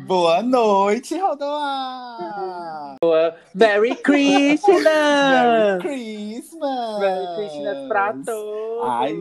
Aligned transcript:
Boa 0.00 0.42
noite, 0.42 1.18
Rodoar! 1.18 2.96
Boa. 3.00 3.34
Merry 3.54 3.96
Christmas! 3.96 4.84
Merry 4.84 5.80
Christmas! 5.80 7.00
Merry 7.00 7.36
Christmas 7.36 7.88
pra 7.88 8.12
todos! 8.12 8.84
Ai. 8.84 9.14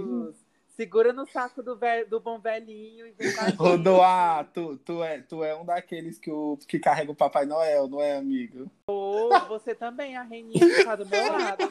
Segura 0.75 1.13
no 1.13 1.25
saco 1.25 1.63
do, 1.63 1.79
do 2.09 2.19
bom 2.19 2.39
velhinho 2.39 3.07
e 3.07 3.11
vem. 3.11 3.31
Rodoar, 3.57 4.49
tu, 4.53 4.75
tu, 4.83 5.01
é, 5.01 5.21
tu 5.21 5.45
é 5.45 5.55
um 5.55 5.63
daqueles 5.63 6.19
que, 6.19 6.29
o, 6.29 6.57
que 6.67 6.77
carrega 6.77 7.13
o 7.13 7.15
Papai 7.15 7.45
Noel, 7.45 7.87
não 7.87 8.01
é, 8.01 8.17
amigo? 8.17 8.69
Ô, 8.89 9.29
Você 9.47 9.73
também, 9.73 10.17
a 10.17 10.23
Reninha 10.23 10.59
que 10.59 10.83
tá 10.83 10.97
do 10.97 11.05
meu 11.05 11.31
lado. 11.31 11.69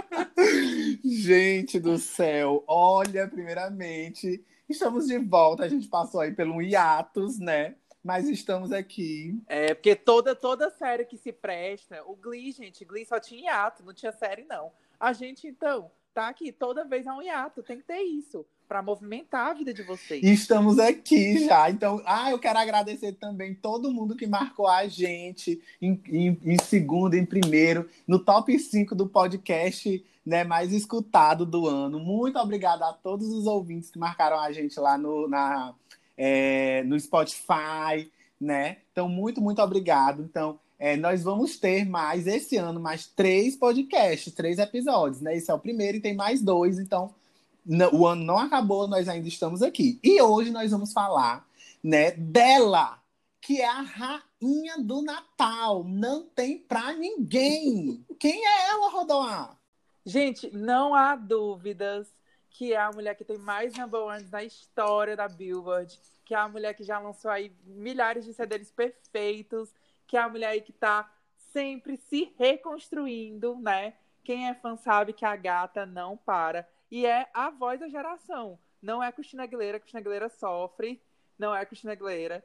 Gente 1.04 1.78
do 1.78 1.98
céu, 1.98 2.64
olha, 2.66 3.28
primeiramente, 3.28 4.42
estamos 4.66 5.06
de 5.06 5.18
volta. 5.18 5.64
A 5.64 5.68
gente 5.68 5.88
passou 5.88 6.22
aí 6.22 6.32
pelo 6.32 6.62
hiatus, 6.62 7.38
né? 7.38 7.74
Mas 8.02 8.28
estamos 8.28 8.72
aqui. 8.72 9.40
É, 9.46 9.74
porque 9.74 9.94
toda, 9.94 10.34
toda 10.34 10.70
série 10.70 11.04
que 11.04 11.16
se 11.16 11.32
presta, 11.32 12.02
o 12.06 12.14
Glee, 12.14 12.52
gente, 12.52 12.84
Glee 12.84 13.04
só 13.04 13.18
tinha 13.18 13.50
hiato, 13.50 13.84
não 13.84 13.92
tinha 13.92 14.12
série, 14.12 14.44
não. 14.44 14.70
A 14.98 15.12
gente, 15.12 15.46
então, 15.46 15.90
tá 16.14 16.28
aqui, 16.28 16.52
toda 16.52 16.84
vez 16.84 17.06
é 17.06 17.12
um 17.12 17.22
hiato, 17.22 17.62
tem 17.62 17.78
que 17.78 17.84
ter 17.84 18.00
isso, 18.00 18.46
pra 18.66 18.82
movimentar 18.82 19.48
a 19.48 19.54
vida 19.54 19.72
de 19.72 19.82
vocês. 19.82 20.22
Estamos 20.22 20.78
aqui 20.78 21.46
já. 21.46 21.70
Então, 21.70 22.02
ah, 22.04 22.30
eu 22.30 22.38
quero 22.38 22.58
agradecer 22.58 23.12
também 23.12 23.54
todo 23.54 23.92
mundo 23.92 24.16
que 24.16 24.26
marcou 24.26 24.68
a 24.68 24.86
gente 24.86 25.60
em, 25.80 26.00
em, 26.08 26.40
em 26.44 26.62
segundo, 26.62 27.14
em 27.14 27.24
primeiro, 27.24 27.88
no 28.06 28.18
top 28.18 28.58
5 28.58 28.94
do 28.94 29.08
podcast 29.08 30.04
né, 30.28 30.44
mais 30.44 30.72
escutado 30.72 31.46
do 31.46 31.66
ano. 31.66 31.98
Muito 31.98 32.38
obrigada 32.38 32.86
a 32.86 32.92
todos 32.92 33.28
os 33.28 33.46
ouvintes 33.46 33.90
que 33.90 33.98
marcaram 33.98 34.38
a 34.38 34.52
gente 34.52 34.78
lá 34.78 34.98
no, 34.98 35.26
na, 35.26 35.74
é, 36.18 36.82
no 36.82 36.98
Spotify, 36.98 38.10
né? 38.40 38.78
Então, 38.90 39.08
muito, 39.08 39.40
muito 39.40 39.62
obrigado. 39.62 40.22
Então, 40.22 40.58
é, 40.78 40.96
nós 40.96 41.22
vamos 41.22 41.56
ter 41.56 41.88
mais 41.88 42.26
esse 42.26 42.56
ano, 42.56 42.80
mais 42.80 43.06
três 43.06 43.56
podcasts, 43.56 44.34
três 44.34 44.58
episódios, 44.58 45.22
né? 45.22 45.36
Esse 45.36 45.50
é 45.50 45.54
o 45.54 45.58
primeiro 45.58 45.96
e 45.96 46.00
tem 46.00 46.14
mais 46.14 46.42
dois, 46.42 46.78
então 46.78 47.14
o 47.92 48.06
ano 48.06 48.24
não 48.24 48.38
acabou, 48.38 48.88
nós 48.88 49.08
ainda 49.08 49.28
estamos 49.28 49.62
aqui. 49.62 50.00
E 50.02 50.20
hoje 50.20 50.50
nós 50.50 50.70
vamos 50.70 50.92
falar, 50.92 51.46
né, 51.82 52.12
dela, 52.12 52.98
que 53.40 53.60
é 53.60 53.68
a 53.68 53.82
rainha 53.82 54.78
do 54.78 55.02
Natal. 55.02 55.84
Não 55.84 56.24
tem 56.24 56.58
pra 56.58 56.92
ninguém. 56.94 58.04
Quem 58.18 58.44
é 58.46 58.68
ela, 58.70 58.90
Rodoar? 58.90 59.58
Gente, 60.04 60.50
não 60.56 60.94
há 60.94 61.14
dúvidas 61.14 62.08
que 62.58 62.72
é 62.72 62.76
a 62.76 62.90
mulher 62.90 63.14
que 63.14 63.24
tem 63.24 63.38
mais 63.38 63.72
number 63.78 64.00
ones 64.00 64.28
na 64.32 64.42
história 64.42 65.14
da 65.14 65.28
Billboard, 65.28 65.96
que 66.24 66.34
é 66.34 66.38
a 66.38 66.48
mulher 66.48 66.74
que 66.74 66.82
já 66.82 66.98
lançou 66.98 67.30
aí 67.30 67.52
milhares 67.64 68.24
de 68.24 68.34
CDs 68.34 68.68
perfeitos, 68.72 69.72
que 70.08 70.16
é 70.16 70.20
a 70.20 70.28
mulher 70.28 70.48
aí 70.48 70.60
que 70.60 70.72
tá 70.72 71.08
sempre 71.52 71.96
se 71.96 72.34
reconstruindo, 72.36 73.54
né? 73.60 73.94
Quem 74.24 74.48
é 74.48 74.54
fã 74.54 74.74
sabe 74.74 75.12
que 75.12 75.24
a 75.24 75.36
gata 75.36 75.86
não 75.86 76.16
para. 76.16 76.68
E 76.90 77.06
é 77.06 77.30
a 77.32 77.48
voz 77.48 77.78
da 77.78 77.88
geração. 77.88 78.58
Não 78.82 79.00
é 79.00 79.12
Cristina 79.12 79.44
Aguilera, 79.44 79.78
Cristina 79.78 80.00
Aguilera 80.00 80.28
sofre, 80.28 81.00
não 81.38 81.54
é 81.54 81.64
Cristina 81.64 81.92
Aguilera. 81.92 82.44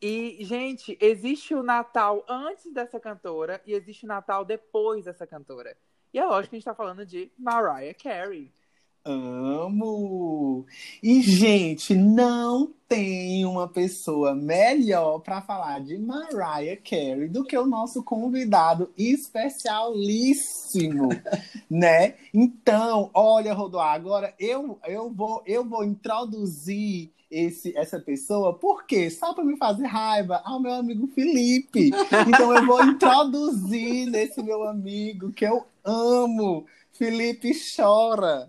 E, 0.00 0.38
gente, 0.46 0.96
existe 0.98 1.54
o 1.54 1.62
Natal 1.62 2.24
antes 2.26 2.72
dessa 2.72 2.98
cantora 2.98 3.60
e 3.66 3.74
existe 3.74 4.06
o 4.06 4.08
Natal 4.08 4.46
depois 4.46 5.04
dessa 5.04 5.26
cantora. 5.26 5.76
E 6.10 6.18
é 6.18 6.24
lógico 6.24 6.48
que 6.50 6.56
a 6.56 6.58
gente 6.58 6.64
tá 6.64 6.74
falando 6.74 7.04
de 7.04 7.30
Mariah 7.38 7.92
Carey. 7.92 8.50
Amo! 9.04 10.66
E, 11.02 11.22
gente, 11.22 11.94
não 11.94 12.70
tem 12.86 13.46
uma 13.46 13.66
pessoa 13.66 14.34
melhor 14.34 15.20
para 15.20 15.40
falar 15.40 15.80
de 15.80 15.96
Mariah 15.96 16.76
Carey 16.76 17.28
do 17.28 17.42
que 17.42 17.56
o 17.56 17.64
nosso 17.64 18.02
convidado 18.02 18.92
especialíssimo, 18.98 21.08
né? 21.70 22.16
Então, 22.34 23.08
olha, 23.14 23.54
Rodoar, 23.54 23.94
agora 23.94 24.34
eu, 24.38 24.78
eu, 24.86 25.10
vou, 25.10 25.42
eu 25.46 25.64
vou 25.64 25.82
introduzir 25.82 27.10
esse, 27.30 27.74
essa 27.78 27.98
pessoa, 27.98 28.52
por 28.52 28.84
quê? 28.84 29.08
Só 29.08 29.32
para 29.32 29.44
me 29.44 29.56
fazer 29.56 29.86
raiva 29.86 30.42
ao 30.44 30.60
meu 30.60 30.74
amigo 30.74 31.06
Felipe. 31.06 31.90
Então, 32.28 32.54
eu 32.54 32.66
vou 32.66 32.84
introduzir 32.84 34.10
nesse 34.10 34.42
meu 34.42 34.64
amigo 34.64 35.32
que 35.32 35.46
eu 35.46 35.64
amo. 35.84 36.66
Felipe 37.00 37.52
chora. 37.74 38.46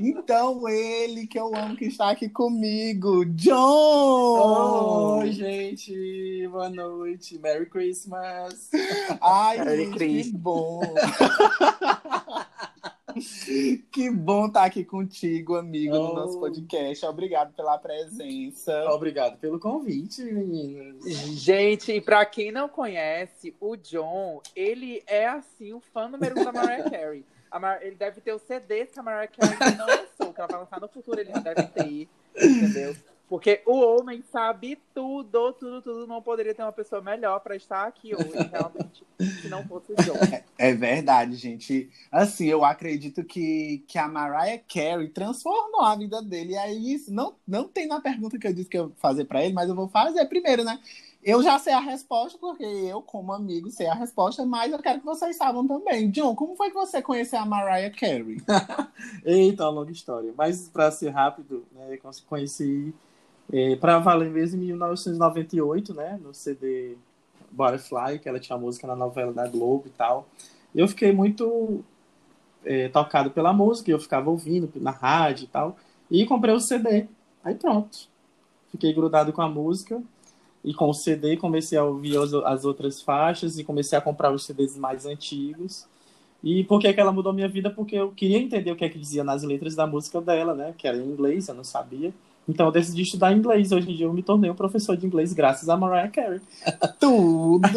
Então, 0.00 0.68
ele 0.68 1.24
que 1.24 1.38
eu 1.38 1.54
amo 1.54 1.76
que 1.76 1.84
está 1.84 2.10
aqui 2.10 2.28
comigo, 2.28 3.24
John! 3.26 5.20
Oi, 5.20 5.30
gente, 5.30 6.48
boa 6.48 6.68
noite, 6.68 7.38
Merry 7.38 7.66
Christmas. 7.66 8.70
Ai, 9.20 9.64
Merry 9.64 9.84
gente, 9.84 9.92
que 9.92 9.98
Christmas. 9.98 10.42
bom! 10.42 10.80
que 13.92 14.10
bom 14.10 14.46
estar 14.46 14.64
aqui 14.64 14.84
contigo, 14.84 15.54
amigo, 15.54 15.94
no 15.94 16.10
Oh. 16.10 16.14
nosso 16.14 16.40
podcast. 16.40 17.06
Obrigado 17.06 17.54
pela 17.54 17.78
presença. 17.78 18.84
Obrigado 18.90 19.38
pelo 19.38 19.60
convite, 19.60 20.24
meninas. 20.24 21.04
Gente, 21.38 21.92
e 21.92 22.00
pra 22.00 22.26
quem 22.26 22.50
não 22.50 22.68
conhece, 22.68 23.54
o 23.60 23.76
John, 23.76 24.40
ele 24.56 25.04
é 25.06 25.28
assim, 25.28 25.72
o 25.72 25.80
fã 25.80 26.08
número 26.08 26.40
um 26.40 26.44
da 26.44 26.52
Mariah 26.52 26.90
Carey. 26.90 27.24
Mar- 27.58 27.82
Ele 27.82 27.96
deve 27.96 28.20
ter 28.20 28.32
os 28.34 28.42
CDs 28.42 28.90
que 28.90 28.98
a 28.98 29.02
Mariah 29.02 29.28
Carey 29.28 29.56
não 29.76 29.86
lançou, 29.86 30.32
que 30.32 30.40
ela 30.40 30.48
vai 30.48 30.60
lançar 30.60 30.80
no 30.80 30.88
futuro, 30.88 31.20
ele 31.20 31.30
já 31.30 31.40
deve 31.40 31.62
ter, 31.68 32.08
entendeu? 32.36 32.96
Porque 33.28 33.62
o 33.64 33.80
homem 33.80 34.22
sabe 34.30 34.78
tudo, 34.94 35.54
tudo, 35.54 35.80
tudo. 35.80 36.06
Não 36.06 36.20
poderia 36.20 36.54
ter 36.54 36.60
uma 36.62 36.72
pessoa 36.72 37.00
melhor 37.00 37.40
pra 37.40 37.56
estar 37.56 37.86
aqui 37.86 38.14
hoje, 38.14 38.30
realmente, 38.50 39.06
se 39.40 39.48
não 39.48 39.66
fosse 39.66 39.90
o 39.90 39.96
John. 39.96 40.18
É 40.58 40.74
verdade, 40.74 41.36
gente. 41.36 41.88
Assim, 42.10 42.46
eu 42.48 42.62
acredito 42.62 43.24
que, 43.24 43.82
que 43.88 43.96
a 43.96 44.06
Mariah 44.06 44.62
Carey 44.70 45.08
transformou 45.08 45.80
a 45.80 45.96
vida 45.96 46.20
dele. 46.20 46.52
E 46.52 46.58
aí, 46.58 46.92
isso 46.92 47.10
não, 47.10 47.34
não 47.48 47.66
tem 47.66 47.86
na 47.86 48.02
pergunta 48.02 48.38
que 48.38 48.46
eu 48.46 48.52
disse 48.52 48.68
que 48.68 48.76
eu 48.76 48.88
ia 48.88 48.92
fazer 48.96 49.24
pra 49.24 49.42
ele, 49.42 49.54
mas 49.54 49.66
eu 49.70 49.74
vou 49.74 49.88
fazer 49.88 50.26
primeiro, 50.26 50.62
né? 50.62 50.78
Eu 51.22 51.40
já 51.40 51.56
sei 51.56 51.72
a 51.72 51.78
resposta, 51.78 52.36
porque 52.36 52.64
eu, 52.64 53.00
como 53.00 53.32
amigo, 53.32 53.70
sei 53.70 53.86
a 53.86 53.94
resposta, 53.94 54.44
mas 54.44 54.72
eu 54.72 54.78
quero 54.80 54.98
que 54.98 55.06
vocês 55.06 55.36
saibam 55.36 55.64
também. 55.68 56.10
John, 56.10 56.34
como 56.34 56.56
foi 56.56 56.68
que 56.68 56.74
você 56.74 57.00
conheceu 57.00 57.38
a 57.38 57.46
Mariah 57.46 57.94
Carey? 57.94 58.38
Eita, 59.24 59.62
uma 59.64 59.70
longa 59.70 59.92
história. 59.92 60.34
Mas 60.36 60.68
para 60.68 60.90
ser 60.90 61.10
rápido, 61.10 61.64
né, 61.70 61.96
conheci 62.26 62.92
é, 63.52 63.76
para 63.76 64.00
valer 64.00 64.30
mesmo 64.30 64.60
em 64.60 64.66
1998, 64.66 65.94
né, 65.94 66.18
no 66.20 66.34
CD 66.34 66.96
Butterfly, 67.52 68.18
que 68.18 68.28
ela 68.28 68.40
tinha 68.40 68.58
música 68.58 68.88
na 68.88 68.96
novela 68.96 69.32
da 69.32 69.46
Globo 69.46 69.84
e 69.86 69.90
tal. 69.90 70.26
Eu 70.74 70.88
fiquei 70.88 71.12
muito 71.12 71.84
é, 72.64 72.88
tocado 72.88 73.30
pela 73.30 73.52
música, 73.52 73.92
eu 73.92 74.00
ficava 74.00 74.28
ouvindo 74.28 74.68
na 74.74 74.90
rádio 74.90 75.44
e 75.44 75.48
tal. 75.48 75.76
E 76.10 76.26
comprei 76.26 76.52
o 76.52 76.58
CD. 76.58 77.06
Aí 77.44 77.54
pronto. 77.54 78.10
Fiquei 78.72 78.92
grudado 78.92 79.32
com 79.32 79.42
a 79.42 79.48
música 79.48 80.02
e 80.64 80.72
com 80.72 80.88
o 80.88 80.94
CD 80.94 81.36
comecei 81.36 81.76
a 81.76 81.84
ouvir 81.84 82.16
as, 82.16 82.32
as 82.32 82.64
outras 82.64 83.02
faixas 83.02 83.58
e 83.58 83.64
comecei 83.64 83.98
a 83.98 84.00
comprar 84.00 84.32
os 84.32 84.44
CDs 84.44 84.76
mais 84.76 85.06
antigos. 85.06 85.86
E 86.42 86.64
por 86.64 86.80
que, 86.80 86.92
que 86.92 87.00
ela 87.00 87.12
mudou 87.12 87.32
minha 87.32 87.48
vida? 87.48 87.70
Porque 87.70 87.96
eu 87.96 88.10
queria 88.10 88.38
entender 88.38 88.72
o 88.72 88.76
que 88.76 88.84
é 88.84 88.88
que 88.88 88.98
dizia 88.98 89.22
nas 89.22 89.42
letras 89.42 89.74
da 89.74 89.86
música 89.86 90.20
dela, 90.20 90.54
né? 90.54 90.74
Que 90.76 90.88
era 90.88 90.96
em 90.96 91.06
inglês, 91.06 91.48
eu 91.48 91.54
não 91.54 91.64
sabia. 91.64 92.12
Então 92.48 92.66
eu 92.66 92.72
decidi 92.72 93.02
estudar 93.02 93.32
inglês. 93.32 93.70
Hoje 93.70 93.90
em 93.90 93.96
dia 93.96 94.06
eu 94.06 94.12
me 94.12 94.22
tornei 94.22 94.50
um 94.50 94.54
professor 94.54 94.96
de 94.96 95.06
inglês 95.06 95.32
graças 95.32 95.68
a 95.68 95.76
Mariah 95.76 96.10
Carey. 96.10 96.40
Tudo! 96.98 97.68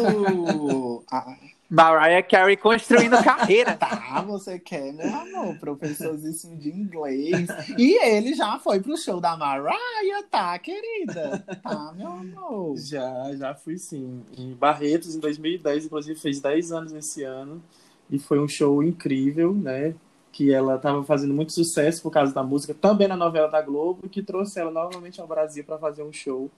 Ah, 1.68 1.74
Mariah 1.74 2.22
Carey 2.22 2.56
construindo 2.56 3.16
carreira. 3.24 3.74
tá, 3.76 4.22
você 4.26 4.58
quer, 4.58 4.92
meu 4.92 5.12
amor, 5.14 5.58
professorzíssimo 5.58 6.56
de 6.56 6.70
inglês. 6.70 7.48
E 7.76 7.98
ele 8.06 8.34
já 8.34 8.58
foi 8.58 8.80
pro 8.80 8.96
show 8.96 9.20
da 9.20 9.36
Mariah, 9.36 10.22
tá, 10.30 10.58
querida? 10.58 11.44
Tá, 11.62 11.92
meu 11.96 12.08
amor. 12.08 12.76
Já, 12.76 13.34
já 13.34 13.54
fui 13.54 13.78
sim. 13.78 14.22
Em 14.38 14.54
Barretos, 14.54 15.14
em 15.14 15.20
2010, 15.20 15.86
inclusive 15.86 16.18
fez 16.18 16.40
10 16.40 16.72
anos 16.72 16.92
esse 16.92 17.24
ano. 17.24 17.62
E 18.08 18.18
foi 18.18 18.38
um 18.38 18.46
show 18.48 18.82
incrível, 18.82 19.52
né? 19.52 19.94
Que 20.30 20.52
ela 20.52 20.76
estava 20.76 21.02
fazendo 21.02 21.34
muito 21.34 21.52
sucesso 21.52 22.02
por 22.02 22.10
causa 22.12 22.32
da 22.32 22.42
música, 22.42 22.72
também 22.74 23.08
na 23.08 23.16
novela 23.16 23.48
da 23.48 23.60
Globo, 23.60 24.08
que 24.08 24.22
trouxe 24.22 24.60
ela 24.60 24.70
novamente 24.70 25.20
ao 25.20 25.26
Brasil 25.26 25.64
para 25.64 25.78
fazer 25.78 26.02
um 26.04 26.12
show 26.12 26.50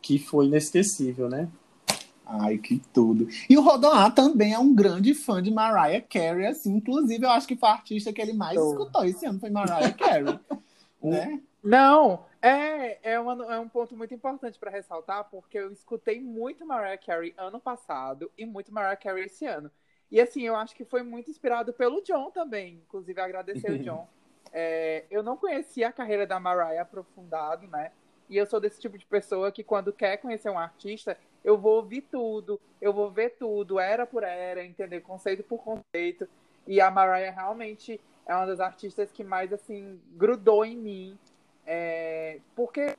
que 0.00 0.18
foi 0.18 0.46
inesquecível, 0.46 1.28
né? 1.28 1.48
Ai, 2.30 2.58
que 2.58 2.78
tudo. 2.92 3.26
E 3.48 3.56
o 3.56 3.62
Rodoar 3.62 4.14
também 4.14 4.52
é 4.52 4.58
um 4.58 4.74
grande 4.74 5.14
fã 5.14 5.42
de 5.42 5.50
Mariah 5.50 6.02
Carey, 6.06 6.46
assim. 6.46 6.74
Inclusive, 6.76 7.24
eu 7.24 7.30
acho 7.30 7.48
que 7.48 7.56
foi 7.56 7.68
a 7.70 7.72
artista 7.72 8.12
que 8.12 8.20
ele 8.20 8.34
mais 8.34 8.54
Tô. 8.54 8.70
escutou 8.70 9.04
esse 9.04 9.24
ano, 9.24 9.40
foi 9.40 9.48
Mariah 9.48 9.92
Carey. 9.94 10.38
né? 11.02 11.40
Não, 11.64 12.26
é, 12.42 13.12
é, 13.14 13.18
uma- 13.18 13.54
é 13.54 13.58
um 13.58 13.68
ponto 13.68 13.96
muito 13.96 14.12
importante 14.12 14.58
para 14.58 14.70
ressaltar, 14.70 15.24
porque 15.30 15.58
eu 15.58 15.72
escutei 15.72 16.20
muito 16.20 16.66
Mariah 16.66 16.98
Carey 16.98 17.32
ano 17.38 17.58
passado 17.58 18.30
e 18.36 18.44
muito 18.44 18.72
Mariah 18.72 18.96
Carey 18.96 19.24
esse 19.24 19.46
ano. 19.46 19.70
E 20.10 20.20
assim, 20.20 20.42
eu 20.42 20.54
acho 20.54 20.74
que 20.74 20.84
foi 20.84 21.02
muito 21.02 21.30
inspirado 21.30 21.72
pelo 21.72 22.02
John 22.02 22.30
também. 22.30 22.74
Inclusive, 22.86 23.18
agradecer 23.20 23.70
o 23.70 23.78
John. 23.82 24.06
É, 24.52 25.04
eu 25.10 25.22
não 25.22 25.36
conhecia 25.36 25.88
a 25.88 25.92
carreira 25.92 26.26
da 26.26 26.38
Mariah 26.38 26.82
aprofundado, 26.82 27.66
né? 27.68 27.90
E 28.28 28.36
eu 28.36 28.46
sou 28.46 28.60
desse 28.60 28.78
tipo 28.80 28.98
de 28.98 29.06
pessoa 29.06 29.50
que 29.50 29.64
quando 29.64 29.92
quer 29.92 30.18
conhecer 30.18 30.50
um 30.50 30.58
artista, 30.58 31.16
eu 31.48 31.56
vou 31.56 31.76
ouvir 31.76 32.02
tudo, 32.02 32.60
eu 32.78 32.92
vou 32.92 33.10
ver 33.10 33.30
tudo, 33.38 33.80
era 33.80 34.04
por 34.04 34.22
era, 34.22 34.62
entender 34.62 35.00
conceito 35.00 35.42
por 35.42 35.58
conceito. 35.58 36.28
E 36.66 36.78
a 36.78 36.90
Mariah 36.90 37.34
realmente 37.34 37.98
é 38.26 38.34
uma 38.34 38.44
das 38.44 38.60
artistas 38.60 39.10
que 39.10 39.24
mais 39.24 39.50
assim 39.50 39.98
grudou 40.12 40.62
em 40.62 40.76
mim, 40.76 41.18
é, 41.66 42.40
porque 42.54 42.94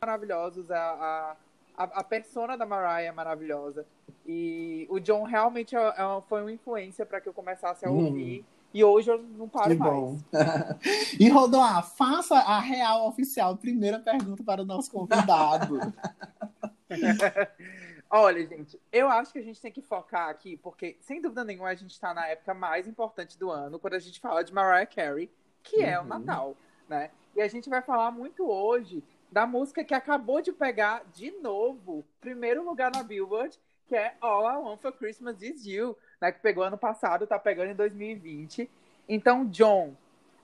maravilhosos 0.00 0.68
a, 0.72 1.36
a, 1.76 1.84
a 1.84 2.02
persona 2.02 2.58
da 2.58 2.66
Mariah 2.66 3.02
é 3.02 3.12
maravilhosa 3.12 3.86
e 4.26 4.88
o 4.90 4.98
John 4.98 5.22
realmente 5.22 5.76
é, 5.76 5.78
é, 5.78 6.22
foi 6.28 6.40
uma 6.40 6.50
influência 6.50 7.06
para 7.06 7.20
que 7.20 7.28
eu 7.28 7.32
começasse 7.32 7.86
a 7.86 7.90
hum. 7.90 8.06
ouvir. 8.06 8.40
Hum. 8.40 8.44
E 8.74 8.82
hoje 8.82 9.10
eu 9.10 9.22
não 9.22 9.48
paro 9.48 9.68
que 9.68 9.76
bom. 9.76 10.18
mais. 10.32 11.14
e 11.20 11.28
Rodoar, 11.28 11.86
faça 11.94 12.34
a 12.38 12.58
real 12.58 13.06
oficial 13.06 13.56
primeira 13.56 14.00
pergunta 14.00 14.42
para 14.42 14.62
o 14.62 14.64
nosso 14.64 14.90
convidado. 14.90 15.78
Olha, 18.10 18.46
gente, 18.46 18.78
eu 18.92 19.08
acho 19.08 19.32
que 19.32 19.38
a 19.38 19.42
gente 19.42 19.60
tem 19.60 19.72
que 19.72 19.80
focar 19.80 20.28
aqui, 20.28 20.56
porque, 20.58 20.98
sem 21.00 21.20
dúvida 21.20 21.44
nenhuma, 21.44 21.68
a 21.68 21.74
gente 21.74 21.92
está 21.92 22.12
na 22.12 22.26
época 22.26 22.52
mais 22.52 22.86
importante 22.86 23.38
do 23.38 23.50
ano, 23.50 23.78
quando 23.78 23.94
a 23.94 23.98
gente 23.98 24.20
fala 24.20 24.44
de 24.44 24.52
Mariah 24.52 24.86
Carey, 24.86 25.30
que 25.62 25.78
uhum. 25.78 25.84
é 25.84 25.98
o 25.98 26.02
uhum. 26.02 26.08
Natal, 26.08 26.56
né? 26.88 27.10
E 27.34 27.40
a 27.40 27.48
gente 27.48 27.70
vai 27.70 27.80
falar 27.80 28.10
muito 28.10 28.46
hoje 28.46 29.02
da 29.30 29.46
música 29.46 29.82
que 29.82 29.94
acabou 29.94 30.42
de 30.42 30.52
pegar, 30.52 31.02
de 31.14 31.30
novo, 31.40 32.04
primeiro 32.20 32.62
lugar 32.62 32.92
na 32.92 33.02
Billboard, 33.02 33.58
que 33.86 33.96
é 33.96 34.14
All 34.20 34.46
I 34.46 34.56
Want 34.58 34.80
for 34.80 34.92
Christmas 34.92 35.40
Is 35.40 35.64
You, 35.64 35.96
né? 36.20 36.30
Que 36.30 36.40
pegou 36.40 36.64
ano 36.64 36.76
passado, 36.76 37.26
tá 37.26 37.38
pegando 37.38 37.70
em 37.70 37.74
2020. 37.74 38.70
Então, 39.08 39.46
John, 39.46 39.96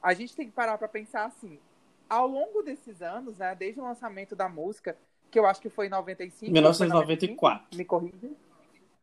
a 0.02 0.14
gente 0.14 0.34
tem 0.34 0.46
que 0.46 0.52
parar 0.52 0.78
para 0.78 0.88
pensar 0.88 1.26
assim, 1.26 1.60
ao 2.08 2.26
longo 2.26 2.62
desses 2.62 3.02
anos, 3.02 3.38
né, 3.38 3.54
desde 3.54 3.80
o 3.80 3.84
lançamento 3.84 4.34
da 4.34 4.48
música, 4.48 4.96
que 5.30 5.38
eu 5.38 5.46
acho 5.46 5.60
que 5.60 5.69
foi 5.69 5.86
em 5.86 5.90
95. 5.90 6.52
1994. 6.52 7.66
95, 7.72 7.76
me 7.76 7.84
corrija. 7.84 8.28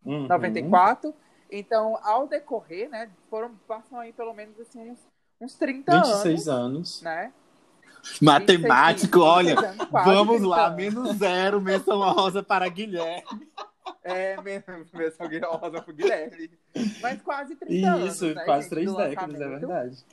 Uhum. 0.06 0.28
94. 0.28 1.14
Então, 1.52 1.98
ao 2.04 2.28
decorrer, 2.28 2.90
né, 2.90 3.10
foram, 3.30 3.52
passam 3.68 4.00
aí 4.00 4.12
pelo 4.12 4.34
menos 4.34 4.60
assim, 4.60 4.90
uns, 4.90 5.00
uns 5.40 5.56
30 5.56 5.92
26 5.92 6.14
anos. 6.14 6.24
26 6.24 6.48
anos. 6.48 7.02
Né? 7.02 7.34
Matemático, 8.22 9.20
26, 9.20 9.24
olha, 9.24 9.60
anos, 9.60 9.90
vamos 9.92 10.42
lá, 10.44 10.68
anos. 10.68 10.78
menos 10.78 11.18
zero, 11.18 11.60
menção 11.60 12.00
rosa 12.14 12.44
para 12.44 12.68
Guilherme. 12.68 13.50
É, 14.04 14.40
menção 14.42 14.84
rosa 15.60 15.82
para 15.82 15.94
Guilherme. 15.94 16.52
Mas 17.02 17.22
quase 17.22 17.56
30 17.56 17.74
Isso, 17.74 17.88
anos. 17.88 18.16
Isso, 18.16 18.36
né, 18.36 18.46
quase 18.46 18.70
três 18.70 18.94
décadas, 18.94 19.42
é 19.42 19.48
verdade. 19.48 20.06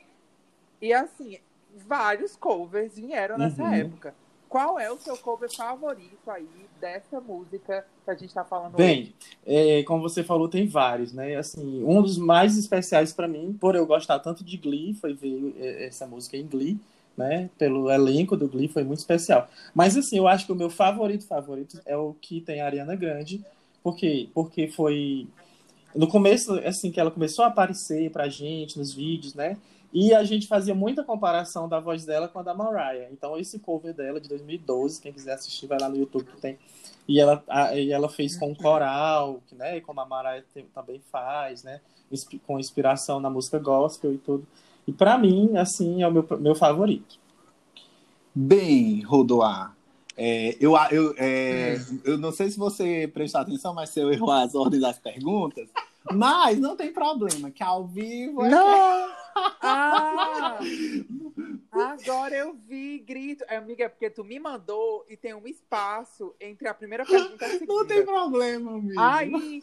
E 0.80 0.92
assim, 0.92 1.38
vários 1.86 2.34
covers 2.36 2.96
vieram 2.96 3.36
nessa 3.38 3.62
uhum. 3.62 3.72
época. 3.72 4.14
Qual 4.52 4.78
é 4.78 4.92
o 4.92 4.98
seu 4.98 5.16
cover 5.16 5.50
favorito 5.50 6.30
aí 6.30 6.46
dessa 6.78 7.18
música 7.22 7.86
que 8.04 8.10
a 8.10 8.12
gente 8.12 8.26
está 8.26 8.44
falando 8.44 8.76
Bem, 8.76 9.14
é, 9.46 9.82
como 9.84 10.02
você 10.02 10.22
falou, 10.22 10.46
tem 10.46 10.66
vários, 10.66 11.10
né? 11.10 11.36
Assim, 11.36 11.82
um 11.82 12.02
dos 12.02 12.18
mais 12.18 12.58
especiais 12.58 13.14
para 13.14 13.26
mim, 13.26 13.56
por 13.58 13.74
eu 13.74 13.86
gostar 13.86 14.18
tanto 14.18 14.44
de 14.44 14.58
Glee, 14.58 14.92
foi 14.92 15.14
ver 15.14 15.54
é, 15.58 15.86
essa 15.86 16.06
música 16.06 16.36
em 16.36 16.46
Glee, 16.46 16.78
né? 17.16 17.48
Pelo 17.56 17.90
elenco 17.90 18.36
do 18.36 18.46
Glee, 18.46 18.68
foi 18.68 18.84
muito 18.84 18.98
especial. 18.98 19.48
Mas 19.74 19.96
assim, 19.96 20.18
eu 20.18 20.28
acho 20.28 20.44
que 20.44 20.52
o 20.52 20.56
meu 20.56 20.68
favorito 20.68 21.26
favorito 21.26 21.80
é 21.86 21.96
o 21.96 22.14
que 22.20 22.42
tem 22.42 22.60
a 22.60 22.66
Ariana 22.66 22.94
Grande, 22.94 23.42
porque 23.82 24.28
porque 24.34 24.68
foi 24.68 25.26
no 25.94 26.06
começo, 26.06 26.52
assim, 26.58 26.90
que 26.90 27.00
ela 27.00 27.10
começou 27.10 27.42
a 27.42 27.48
aparecer 27.48 28.10
pra 28.10 28.28
gente 28.28 28.78
nos 28.78 28.92
vídeos, 28.92 29.32
né? 29.32 29.56
E 29.92 30.14
a 30.14 30.24
gente 30.24 30.46
fazia 30.46 30.74
muita 30.74 31.04
comparação 31.04 31.68
da 31.68 31.78
voz 31.78 32.04
dela 32.04 32.26
com 32.26 32.38
a 32.38 32.42
da 32.42 32.54
Mariah. 32.54 33.08
Então, 33.12 33.36
esse 33.36 33.58
cover 33.58 33.92
dela 33.92 34.20
de 34.20 34.28
2012, 34.28 35.00
quem 35.00 35.12
quiser 35.12 35.34
assistir, 35.34 35.66
vai 35.66 35.78
lá 35.78 35.88
no 35.88 35.96
YouTube 35.96 36.24
que 36.24 36.40
tem. 36.40 36.58
E 37.06 37.20
ela, 37.20 37.42
a, 37.46 37.76
e 37.76 37.92
ela 37.92 38.08
fez 38.08 38.36
com 38.36 38.54
coral, 38.54 39.42
que, 39.46 39.54
né, 39.54 39.80
como 39.80 40.00
a 40.00 40.06
Mariah 40.06 40.44
tem, 40.54 40.64
também 40.74 41.02
faz, 41.10 41.62
né? 41.62 41.80
Com 42.46 42.58
inspiração 42.58 43.20
na 43.20 43.28
música 43.28 43.58
gospel 43.58 44.14
e 44.14 44.18
tudo. 44.18 44.46
E 44.86 44.92
para 44.92 45.18
mim, 45.18 45.56
assim, 45.56 46.02
é 46.02 46.08
o 46.08 46.12
meu, 46.12 46.26
meu 46.40 46.54
favorito. 46.54 47.20
Bem, 48.34 49.02
Rodoar, 49.02 49.76
é, 50.16 50.56
eu, 50.60 50.74
eu, 50.90 51.14
é, 51.18 51.78
eu 52.04 52.18
não 52.18 52.32
sei 52.32 52.50
se 52.50 52.58
você 52.58 53.10
prestou 53.12 53.40
atenção, 53.40 53.74
mas 53.74 53.90
se 53.90 54.00
eu 54.00 54.12
erro 54.12 54.30
as 54.30 54.54
ordens 54.56 54.80
das 54.80 54.98
perguntas, 54.98 55.68
mas 56.12 56.58
não 56.58 56.76
tem 56.76 56.92
problema, 56.92 57.50
que 57.50 57.62
ao 57.62 57.86
vivo. 57.86 58.44
É 58.44 58.50
não! 58.50 59.11
Agora 61.70 62.34
eu 62.36 62.54
vi 62.54 62.98
grito. 62.98 63.44
É, 63.48 63.56
amiga, 63.56 63.84
é 63.84 63.88
porque 63.88 64.10
tu 64.10 64.24
me 64.24 64.38
mandou 64.38 65.04
e 65.08 65.16
tem 65.16 65.34
um 65.34 65.46
espaço 65.46 66.34
entre 66.40 66.68
a 66.68 66.74
primeira 66.74 67.04
pergunta 67.04 67.46
e 67.46 67.48
a 67.48 67.58
segunda. 67.58 67.72
Não 67.72 67.86
tem 67.86 68.04
problema, 68.04 68.72
amigo. 68.72 69.00
Aí 69.00 69.62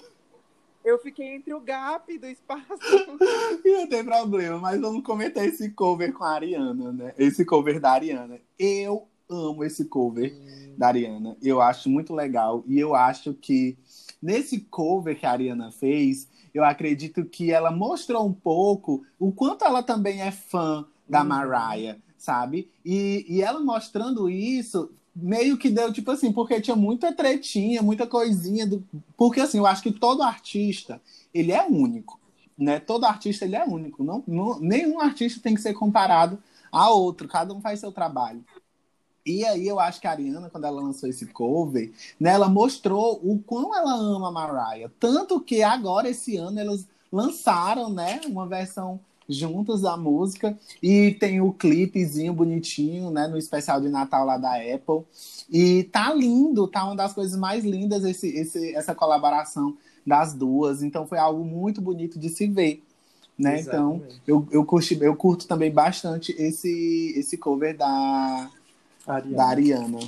eu 0.83 0.97
fiquei 0.99 1.35
entre 1.35 1.53
o 1.53 1.59
gap 1.59 2.17
do 2.17 2.27
espaço. 2.27 2.65
não 3.63 3.87
tem 3.87 4.03
problema, 4.03 4.57
mas 4.57 4.79
vamos 4.79 5.03
comentar 5.03 5.45
esse 5.45 5.69
cover 5.71 6.13
com 6.13 6.23
a 6.23 6.31
Ariana, 6.31 6.91
né? 6.91 7.13
Esse 7.17 7.45
cover 7.45 7.79
da 7.79 7.91
Ariana. 7.91 8.39
Eu 8.57 9.07
amo 9.29 9.63
esse 9.63 9.85
cover 9.85 10.33
hum. 10.33 10.75
da 10.77 10.87
Ariana. 10.87 11.37
Eu 11.41 11.61
acho 11.61 11.89
muito 11.89 12.13
legal. 12.13 12.63
E 12.67 12.79
eu 12.79 12.95
acho 12.95 13.33
que 13.33 13.77
nesse 14.21 14.61
cover 14.61 15.17
que 15.17 15.25
a 15.25 15.31
Ariana 15.31 15.71
fez, 15.71 16.27
eu 16.59 16.65
acredito 16.65 17.25
que 17.25 17.51
ela 17.51 17.71
mostrou 17.71 18.27
um 18.27 18.33
pouco 18.33 19.03
o 19.17 19.31
quanto 19.31 19.65
ela 19.65 19.81
também 19.81 20.21
é 20.21 20.31
fã 20.31 20.85
da 21.07 21.21
uhum. 21.21 21.27
Mariah, 21.27 21.97
sabe? 22.17 22.69
E, 22.85 23.25
e 23.27 23.41
ela 23.41 23.59
mostrando 23.59 24.29
isso, 24.29 24.91
meio 25.15 25.57
que 25.57 25.69
deu 25.69 25.91
tipo 25.91 26.11
assim, 26.11 26.31
porque 26.31 26.61
tinha 26.61 26.75
muita 26.75 27.13
tretinha, 27.13 27.81
muita 27.81 28.05
coisinha. 28.05 28.67
Do... 28.67 28.83
Porque 29.17 29.39
assim, 29.39 29.57
eu 29.57 29.65
acho 29.65 29.81
que 29.81 29.91
todo 29.91 30.21
artista, 30.21 31.01
ele 31.33 31.51
é 31.51 31.65
único. 31.65 32.19
Né? 32.57 32.79
Todo 32.79 33.05
artista 33.05 33.45
ele 33.45 33.55
é 33.55 33.63
único. 33.63 34.03
Não, 34.03 34.21
não, 34.27 34.59
nenhum 34.59 34.99
artista 34.99 35.39
tem 35.41 35.55
que 35.55 35.61
ser 35.61 35.73
comparado 35.73 36.37
a 36.71 36.89
outro. 36.89 37.27
Cada 37.27 37.53
um 37.53 37.61
faz 37.61 37.79
seu 37.79 37.91
trabalho. 37.91 38.43
E 39.25 39.45
aí 39.45 39.67
eu 39.67 39.79
acho 39.79 39.99
que 39.99 40.07
a 40.07 40.11
Ariana, 40.11 40.49
quando 40.49 40.65
ela 40.65 40.81
lançou 40.81 41.09
esse 41.09 41.25
cover, 41.27 41.91
né, 42.19 42.31
ela 42.31 42.49
mostrou 42.49 43.19
o 43.23 43.39
quão 43.39 43.75
ela 43.75 43.93
ama 43.93 44.29
a 44.29 44.31
Mariah. 44.31 44.91
Tanto 44.99 45.39
que 45.39 45.61
agora, 45.61 46.09
esse 46.09 46.37
ano, 46.37 46.59
elas 46.59 46.87
lançaram 47.11 47.89
né, 47.89 48.21
uma 48.27 48.47
versão 48.47 48.99
juntas 49.29 49.81
da 49.81 49.95
música. 49.95 50.57
E 50.81 51.11
tem 51.19 51.39
o 51.39 51.53
clipezinho 51.53 52.33
bonitinho, 52.33 53.11
né? 53.11 53.27
No 53.27 53.37
especial 53.37 53.79
de 53.79 53.87
Natal 53.87 54.25
lá 54.25 54.37
da 54.37 54.55
Apple. 54.55 55.05
E 55.49 55.83
tá 55.83 56.11
lindo, 56.13 56.67
tá 56.67 56.83
uma 56.83 56.95
das 56.95 57.13
coisas 57.13 57.37
mais 57.37 57.63
lindas 57.63 58.03
esse, 58.03 58.27
esse, 58.29 58.73
essa 58.73 58.95
colaboração 58.95 59.77
das 60.05 60.33
duas. 60.33 60.81
Então 60.81 61.05
foi 61.05 61.19
algo 61.19 61.45
muito 61.45 61.79
bonito 61.79 62.17
de 62.17 62.29
se 62.29 62.47
ver. 62.47 62.83
Né? 63.37 63.61
Então, 63.61 64.03
eu, 64.27 64.45
eu, 64.51 64.65
curti, 64.65 64.99
eu 65.01 65.15
curto 65.15 65.47
também 65.47 65.71
bastante 65.71 66.35
esse, 66.37 67.13
esse 67.15 67.37
cover 67.37 67.77
da, 67.77 68.49
Ariana. 69.15 69.37
Da 69.37 69.45
Ariana. 69.45 69.99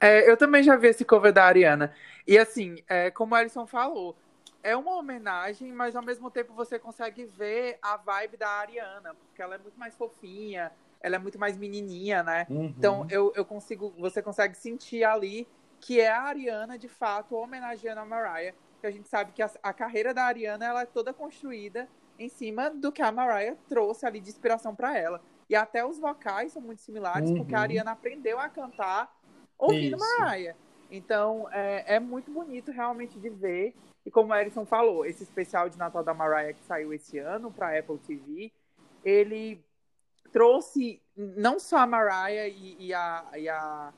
É, 0.00 0.30
eu 0.30 0.36
também 0.36 0.62
já 0.62 0.76
vi 0.76 0.88
esse 0.88 1.04
cover 1.04 1.32
da 1.32 1.44
Ariana. 1.44 1.92
E 2.26 2.38
assim, 2.38 2.76
é, 2.88 3.10
como 3.10 3.34
o 3.34 3.36
Alisson 3.36 3.66
falou, 3.66 4.16
é 4.62 4.74
uma 4.74 4.96
homenagem, 4.96 5.72
mas 5.72 5.94
ao 5.94 6.02
mesmo 6.02 6.30
tempo 6.30 6.54
você 6.54 6.78
consegue 6.78 7.24
ver 7.24 7.78
a 7.82 7.96
vibe 7.96 8.36
da 8.36 8.48
Ariana, 8.48 9.14
porque 9.14 9.42
ela 9.42 9.54
é 9.54 9.58
muito 9.58 9.78
mais 9.78 9.94
fofinha, 9.94 10.72
ela 11.00 11.16
é 11.16 11.18
muito 11.18 11.38
mais 11.38 11.56
menininha, 11.56 12.22
né? 12.22 12.46
Uhum. 12.48 12.64
Então 12.76 13.06
eu, 13.10 13.32
eu 13.36 13.44
consigo, 13.44 13.94
você 13.98 14.22
consegue 14.22 14.56
sentir 14.56 15.04
ali 15.04 15.46
que 15.80 16.00
é 16.00 16.10
a 16.10 16.22
Ariana 16.22 16.78
de 16.78 16.88
fato 16.88 17.36
homenageando 17.36 18.00
a 18.00 18.06
Mariah, 18.06 18.54
que 18.80 18.86
a 18.86 18.90
gente 18.90 19.06
sabe 19.06 19.32
que 19.32 19.42
a, 19.42 19.50
a 19.62 19.72
carreira 19.74 20.14
da 20.14 20.24
Ariana 20.24 20.64
ela 20.64 20.80
é 20.80 20.86
toda 20.86 21.12
construída 21.12 21.86
em 22.18 22.28
cima 22.30 22.70
do 22.70 22.90
que 22.90 23.02
a 23.02 23.12
Mariah 23.12 23.56
trouxe 23.68 24.06
ali 24.06 24.18
de 24.18 24.30
inspiração 24.30 24.74
para 24.74 24.96
ela. 24.98 25.20
E 25.48 25.54
até 25.54 25.84
os 25.84 25.98
vocais 25.98 26.52
são 26.52 26.62
muito 26.62 26.82
similares, 26.82 27.30
uhum. 27.30 27.38
porque 27.38 27.54
a 27.54 27.60
Ariana 27.60 27.92
aprendeu 27.92 28.38
a 28.38 28.48
cantar 28.48 29.14
ouvindo 29.58 29.96
Isso. 29.96 30.18
Mariah. 30.18 30.56
Então, 30.90 31.48
é, 31.50 31.96
é, 31.96 32.00
muito 32.00 32.30
bonito 32.30 32.70
realmente 32.70 33.18
de 33.18 33.28
ver. 33.28 33.74
E 34.06 34.10
como 34.10 34.32
a 34.32 34.40
Erison 34.40 34.64
falou, 34.64 35.04
esse 35.04 35.22
especial 35.22 35.68
de 35.68 35.78
Natal 35.78 36.04
da 36.04 36.12
Mariah 36.12 36.52
que 36.52 36.64
saiu 36.64 36.92
esse 36.92 37.18
ano 37.18 37.50
para 37.50 37.78
Apple 37.78 37.98
TV, 37.98 38.52
ele 39.02 39.64
trouxe 40.32 41.00
não 41.16 41.58
só 41.58 41.78
a 41.78 41.86
Mariah 41.86 42.48
e, 42.48 42.76
e, 42.78 42.94
a, 42.94 43.24
e, 43.36 43.48
a, 43.48 43.92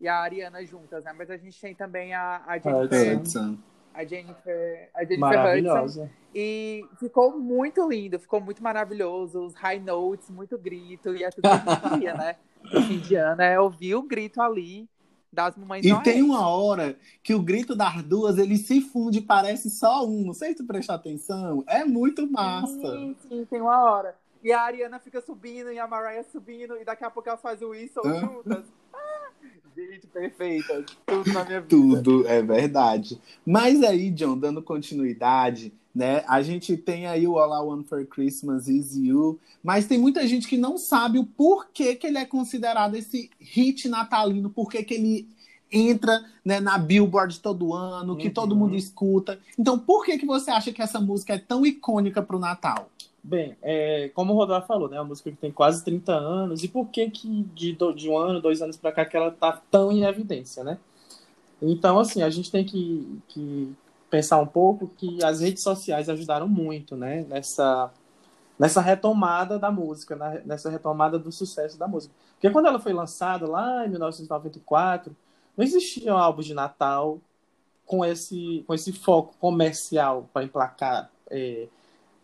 e 0.00 0.08
a 0.08 0.18
Ariana 0.18 0.64
juntas, 0.64 1.04
né? 1.04 1.12
Mas 1.12 1.30
a 1.30 1.36
gente 1.36 1.60
tem 1.60 1.74
também 1.74 2.12
a, 2.14 2.42
a 2.46 2.58
Jennifer 2.58 3.22
a 3.94 4.04
Jennifer, 4.04 4.90
a 4.94 5.04
Jennifer 5.04 5.84
Hudson. 5.84 6.08
E 6.34 6.84
ficou 6.98 7.38
muito 7.38 7.86
lindo, 7.88 8.18
ficou 8.18 8.40
muito 8.40 8.62
maravilhoso. 8.62 9.44
Os 9.44 9.54
high 9.54 9.80
notes, 9.80 10.30
muito 10.30 10.56
grito, 10.58 11.14
e 11.14 11.24
é 11.24 11.30
tudo 11.30 11.42
que 11.42 11.48
a 11.48 11.56
gente 11.56 11.90
queria, 11.90 12.14
né? 12.14 12.36
De 13.06 13.14
ano, 13.16 13.42
é 13.42 13.60
ouvir 13.60 13.94
o 13.96 14.02
grito 14.02 14.40
ali 14.40 14.88
das 15.32 15.56
mamães 15.56 15.84
E 15.84 16.02
tem 16.02 16.22
uma 16.22 16.46
hora 16.46 16.96
que 17.22 17.34
o 17.34 17.42
grito 17.42 17.74
das 17.74 18.02
duas, 18.02 18.38
ele 18.38 18.56
se 18.56 18.80
funde, 18.80 19.20
parece 19.20 19.70
só 19.70 20.06
um. 20.06 20.26
Não 20.26 20.34
sei 20.34 20.50
se 20.50 20.56
tu 20.56 20.66
prestar 20.66 20.94
atenção. 20.94 21.64
É 21.66 21.84
muito 21.84 22.30
massa. 22.30 22.92
Sim, 22.92 23.16
sim, 23.28 23.44
tem 23.46 23.60
uma 23.60 23.82
hora. 23.82 24.14
E 24.42 24.52
a 24.52 24.60
Ariana 24.60 24.98
fica 24.98 25.20
subindo 25.20 25.70
e 25.70 25.78
a 25.78 25.86
Mariah 25.86 26.24
subindo, 26.24 26.76
e 26.76 26.84
daqui 26.84 27.04
a 27.04 27.10
pouco 27.10 27.28
elas 27.28 27.40
fazem 27.40 27.66
o 27.66 27.70
whistle 27.70 28.02
juntas. 28.20 28.64
Gente, 29.76 30.06
perfeita. 30.06 30.84
Tudo 31.06 31.32
na 31.32 31.44
minha 31.44 31.60
vida. 31.60 31.68
Tudo, 31.68 32.26
é 32.28 32.42
verdade. 32.42 33.18
Mas 33.46 33.82
aí, 33.82 34.10
John, 34.10 34.36
dando 34.36 34.62
continuidade, 34.62 35.72
né? 35.94 36.24
A 36.26 36.42
gente 36.42 36.76
tem 36.76 37.06
aí 37.06 37.26
o 37.26 37.38
All 37.38 37.52
I 37.64 37.66
Want 37.68 37.86
for 37.86 38.04
Christmas 38.06 38.68
Is 38.68 38.94
You, 38.96 39.38
mas 39.62 39.86
tem 39.86 39.98
muita 39.98 40.26
gente 40.26 40.46
que 40.46 40.56
não 40.56 40.76
sabe 40.78 41.18
o 41.18 41.24
porquê 41.24 41.94
que 41.94 42.06
ele 42.06 42.18
é 42.18 42.24
considerado 42.24 42.94
esse 42.96 43.30
hit 43.40 43.88
natalino, 43.88 44.50
porquê 44.50 44.82
que 44.82 44.94
ele 44.94 45.28
entra 45.74 46.22
né, 46.44 46.60
na 46.60 46.76
Billboard 46.76 47.40
todo 47.40 47.72
ano, 47.72 48.14
que 48.16 48.28
Uhum. 48.28 48.34
todo 48.34 48.54
mundo 48.54 48.76
escuta. 48.76 49.38
Então, 49.58 49.78
por 49.78 50.04
que, 50.04 50.18
que 50.18 50.26
você 50.26 50.50
acha 50.50 50.70
que 50.70 50.82
essa 50.82 51.00
música 51.00 51.32
é 51.32 51.38
tão 51.38 51.64
icônica 51.64 52.20
pro 52.22 52.38
Natal? 52.38 52.90
Bem, 53.24 53.56
é, 53.62 54.08
como 54.14 54.32
o 54.32 54.36
Rodolfo 54.36 54.66
falou, 54.66 54.88
né? 54.88 54.98
Uma 54.98 55.06
música 55.08 55.30
que 55.30 55.36
tem 55.36 55.52
quase 55.52 55.84
30 55.84 56.12
anos. 56.12 56.64
E 56.64 56.68
por 56.68 56.88
que 56.88 57.08
que 57.08 57.44
de, 57.54 57.72
de 57.94 58.08
um 58.08 58.16
ano, 58.18 58.40
dois 58.40 58.60
anos 58.60 58.76
pra 58.76 58.90
cá 58.90 59.04
que 59.04 59.16
ela 59.16 59.30
tá 59.30 59.60
tão 59.70 59.92
em 59.92 60.02
evidência, 60.04 60.64
né? 60.64 60.78
Então, 61.62 61.98
assim, 62.00 62.22
a 62.22 62.30
gente 62.30 62.50
tem 62.50 62.64
que, 62.64 63.20
que 63.28 63.74
pensar 64.10 64.40
um 64.40 64.46
pouco 64.46 64.88
que 64.88 65.22
as 65.24 65.40
redes 65.40 65.62
sociais 65.62 66.08
ajudaram 66.08 66.48
muito, 66.48 66.96
né? 66.96 67.24
Nessa, 67.28 67.90
nessa 68.58 68.80
retomada 68.80 69.58
da 69.58 69.70
música, 69.70 70.16
na- 70.16 70.40
nessa 70.44 70.70
retomada 70.70 71.18
do 71.18 71.32
sucesso 71.32 71.78
da 71.78 71.88
música. 71.88 72.14
Porque 72.34 72.50
quando 72.50 72.66
ela 72.66 72.80
foi 72.80 72.92
lançada 72.92 73.46
lá 73.48 73.86
em 73.86 73.90
1994, 73.90 75.16
não 75.56 75.64
existia 75.64 76.14
um 76.14 76.18
álbum 76.18 76.42
de 76.42 76.54
Natal 76.54 77.20
com 77.86 78.04
esse, 78.04 78.64
com 78.66 78.74
esse 78.74 78.92
foco 78.92 79.34
comercial 79.40 80.28
para 80.32 80.44
emplacar 80.44 81.10
é, 81.30 81.68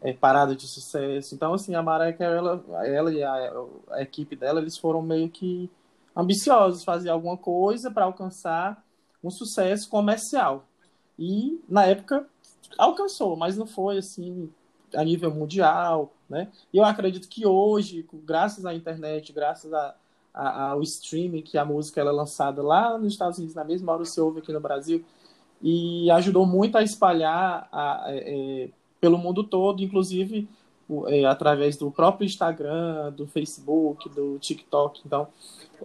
é, 0.02 0.12
parada 0.12 0.54
de 0.54 0.66
sucesso. 0.66 1.34
Então, 1.34 1.54
assim, 1.54 1.74
a 1.74 1.82
Mariah 1.82 2.16
Carey, 2.16 2.38
ela, 2.38 2.64
ela 2.84 3.12
e 3.12 3.22
a, 3.22 3.52
a 3.90 4.02
equipe 4.02 4.36
dela, 4.36 4.60
eles 4.60 4.78
foram 4.78 5.02
meio 5.02 5.28
que 5.28 5.70
ambiciosos, 6.14 6.84
fazer 6.84 7.10
alguma 7.10 7.36
coisa 7.36 7.90
para 7.90 8.04
alcançar 8.04 8.84
um 9.22 9.30
sucesso 9.30 9.88
comercial. 9.88 10.64
E, 11.18 11.60
na 11.68 11.84
época, 11.84 12.26
alcançou, 12.76 13.36
mas 13.36 13.56
não 13.56 13.66
foi, 13.66 13.98
assim, 13.98 14.50
a 14.94 15.04
nível 15.04 15.32
mundial, 15.32 16.12
né? 16.28 16.48
E 16.72 16.78
eu 16.78 16.84
acredito 16.84 17.28
que 17.28 17.46
hoje, 17.46 18.06
graças 18.24 18.64
à 18.64 18.74
internet, 18.74 19.32
graças 19.32 19.72
a, 19.72 19.94
ao 20.32 20.82
streaming, 20.82 21.42
que 21.42 21.58
a 21.58 21.64
música 21.64 22.00
ela 22.00 22.10
é 22.10 22.14
lançada 22.14 22.62
lá 22.62 22.96
nos 22.96 23.12
Estados 23.12 23.38
Unidos, 23.38 23.54
na 23.54 23.64
mesma 23.64 23.92
hora 23.92 24.04
você 24.04 24.20
ouve 24.20 24.38
aqui 24.38 24.52
no 24.52 24.60
Brasil, 24.60 25.04
e 25.60 26.08
ajudou 26.12 26.46
muito 26.46 26.78
a 26.78 26.82
espalhar 26.82 27.68
a- 27.72 28.04
é, 28.06 28.64
é, 28.64 28.70
pelo 29.00 29.18
mundo 29.18 29.44
todo, 29.44 29.82
inclusive 29.82 30.48
é, 31.06 31.24
através 31.24 31.76
do 31.76 31.90
próprio 31.90 32.26
Instagram, 32.26 33.12
do 33.12 33.26
Facebook, 33.26 34.08
do 34.08 34.38
TikTok. 34.38 35.02
Então, 35.04 35.28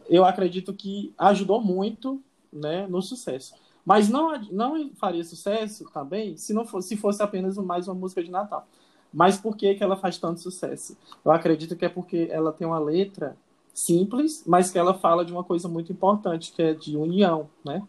eu 0.09 0.23
acredito 0.25 0.73
que 0.73 1.13
ajudou 1.17 1.61
muito 1.61 2.21
né, 2.51 2.87
no 2.87 3.01
sucesso. 3.01 3.53
Mas 3.85 4.07
não, 4.07 4.39
não 4.51 4.89
faria 4.95 5.23
sucesso 5.23 5.85
também 5.93 6.37
se 6.37 6.53
não 6.53 6.65
fosse, 6.65 6.89
se 6.89 6.97
fosse 6.97 7.21
apenas 7.21 7.57
mais 7.57 7.87
uma 7.87 7.95
música 7.95 8.23
de 8.23 8.31
Natal. 8.31 8.65
Mas 9.13 9.37
por 9.37 9.55
que, 9.55 9.75
que 9.75 9.83
ela 9.83 9.95
faz 9.95 10.17
tanto 10.17 10.39
sucesso? 10.39 10.97
Eu 11.23 11.31
acredito 11.31 11.75
que 11.75 11.85
é 11.85 11.89
porque 11.89 12.27
ela 12.31 12.51
tem 12.51 12.65
uma 12.65 12.79
letra 12.79 13.35
simples, 13.73 14.43
mas 14.47 14.71
que 14.71 14.77
ela 14.77 14.93
fala 14.93 15.25
de 15.25 15.31
uma 15.31 15.43
coisa 15.43 15.67
muito 15.67 15.91
importante, 15.91 16.51
que 16.51 16.61
é 16.61 16.73
de 16.73 16.95
união, 16.95 17.49
né? 17.63 17.83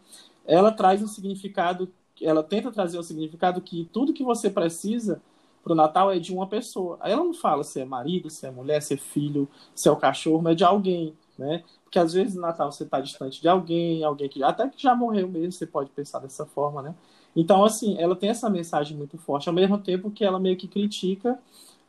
Ela 0.45 0.71
traz 0.71 1.01
um 1.01 1.07
significado, 1.07 1.91
ela 2.21 2.43
tenta 2.43 2.71
trazer 2.71 2.99
um 2.99 3.03
significado 3.03 3.61
que 3.61 3.89
tudo 3.91 4.13
que 4.13 4.23
você 4.23 4.49
precisa 4.49 5.21
para 5.63 5.73
o 5.73 5.75
Natal 5.75 6.11
é 6.11 6.19
de 6.19 6.31
uma 6.31 6.47
pessoa. 6.47 6.97
Aí 7.01 7.11
ela 7.11 7.23
não 7.23 7.33
fala 7.33 7.63
se 7.63 7.81
é 7.81 7.85
marido, 7.85 8.29
se 8.29 8.45
é 8.45 8.51
mulher, 8.51 8.81
se 8.81 8.93
é 8.93 8.97
filho, 8.97 9.49
se 9.73 9.89
é 9.89 9.91
o 9.91 9.95
cachorro, 9.95 10.41
mas 10.41 10.53
é 10.53 10.55
de 10.55 10.63
alguém, 10.63 11.15
né? 11.37 11.63
Porque 11.83 11.97
às 11.97 12.13
vezes 12.13 12.35
no 12.35 12.41
Natal 12.41 12.71
você 12.71 12.83
está 12.83 13.01
distante 13.01 13.41
de 13.41 13.47
alguém, 13.47 14.03
alguém 14.03 14.29
que 14.29 14.43
até 14.43 14.67
que 14.69 14.81
já 14.81 14.95
morreu 14.95 15.27
mesmo, 15.27 15.51
você 15.51 15.65
pode 15.65 15.89
pensar 15.89 16.19
dessa 16.19 16.45
forma, 16.45 16.83
né? 16.83 16.95
Então, 17.35 17.65
assim, 17.65 17.97
ela 17.99 18.15
tem 18.15 18.29
essa 18.29 18.49
mensagem 18.49 18.95
muito 18.95 19.17
forte, 19.17 19.49
ao 19.49 19.55
mesmo 19.55 19.77
tempo 19.77 20.11
que 20.11 20.23
ela 20.23 20.39
meio 20.39 20.55
que 20.55 20.67
critica 20.67 21.37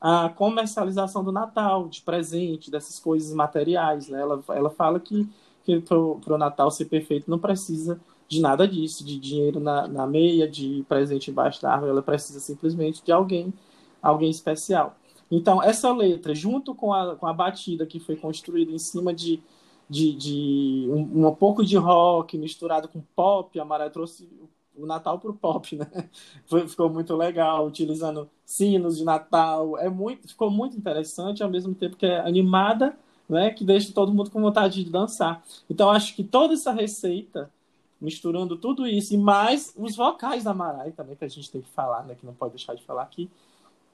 a 0.01 0.29
comercialização 0.31 1.23
do 1.23 1.31
Natal, 1.31 1.89
de 1.89 2.01
presente, 2.03 2.71
dessas 2.71 2.99
coisas 2.99 3.33
materiais, 3.35 4.09
né? 4.09 4.21
Ela, 4.21 4.43
ela 4.49 4.71
fala 4.71 4.99
que, 4.99 5.29
que 5.65 5.81
para 5.81 5.97
o 5.99 6.39
Natal 6.39 6.71
ser 6.71 6.87
perfeito 6.87 7.31
não 7.31 7.39
precisa 7.39 8.01
de 8.29 8.41
nada 8.41 8.67
disso, 8.67 9.05
de 9.05 9.19
dinheiro 9.19 9.61
na, 9.61 9.87
na 9.87 10.07
meia, 10.07 10.49
de 10.49 10.85
presente 10.89 11.31
embaixo 11.31 11.63
da 11.63 11.73
árvore, 11.73 11.91
ela 11.91 12.03
precisa 12.03 12.41
simplesmente 12.41 13.03
de 13.05 13.13
alguém, 13.13 13.53
alguém 14.03 14.31
especial. 14.31 14.97
Então, 15.31 15.63
essa 15.63 15.93
letra, 15.93 16.35
junto 16.35 16.75
com 16.75 16.93
a, 16.93 17.17
com 17.17 17.27
a 17.27 17.33
batida 17.33 17.87
que 17.87 17.99
foi 17.99 18.17
construída 18.17 18.71
em 18.71 18.79
cima 18.79 19.13
de, 19.13 19.43
de, 19.89 20.13
de 20.15 20.89
um, 20.91 21.27
um 21.27 21.35
pouco 21.35 21.65
de 21.65 21.77
rock 21.77 22.39
misturado 22.39 22.89
com 22.89 23.01
pop, 23.15 23.59
a 23.59 23.65
Maré 23.65 23.89
trouxe 23.91 24.29
o 24.77 24.87
Natal 24.87 25.19
pro 25.19 25.35
pop, 25.35 25.75
né? 25.77 25.87
Foi, 26.47 26.69
ficou 26.69 26.91
muito 26.91 27.17
legal, 27.17 27.67
utilizando 27.67 28.29
sinos 28.45 28.99
de 28.99 29.05
Natal. 29.05 29.79
É 29.79 29.89
muito, 29.89 30.29
ficou 30.29 30.51
muito 30.51 30.77
interessante, 30.77 31.43
ao 31.43 31.51
mesmo 31.51 31.75
tempo 31.75 31.97
que 31.97 32.07
é 32.07 32.21
animada, 32.21 32.97
né? 33.29 33.51
Que 33.51 33.65
deixa 33.65 33.93
todo 33.93 34.13
mundo 34.13 34.31
com 34.31 34.41
vontade 34.41 34.85
de 34.85 34.91
dançar. 34.91 35.43
Então, 35.69 35.91
acho 35.91 36.15
que 36.15 36.23
toda 36.23 36.55
essa 36.55 36.73
receita, 36.73 37.51
misturando 38.01 38.57
tudo 38.57 38.87
isso, 38.87 39.15
e 39.15 39.19
mais 39.19 39.73
os 39.77 39.97
vocais 39.97 40.45
da 40.45 40.53
Mariah 40.53 40.93
também, 40.93 41.17
que 41.17 41.25
a 41.25 41.29
gente 41.29 41.51
tem 41.51 41.61
que 41.61 41.71
falar, 41.71 42.05
né? 42.05 42.15
Que 42.19 42.27
não 42.27 42.35
pode 42.35 42.55
deixar 42.55 42.75
de 42.75 42.83
falar 42.83 43.03
aqui, 43.03 43.31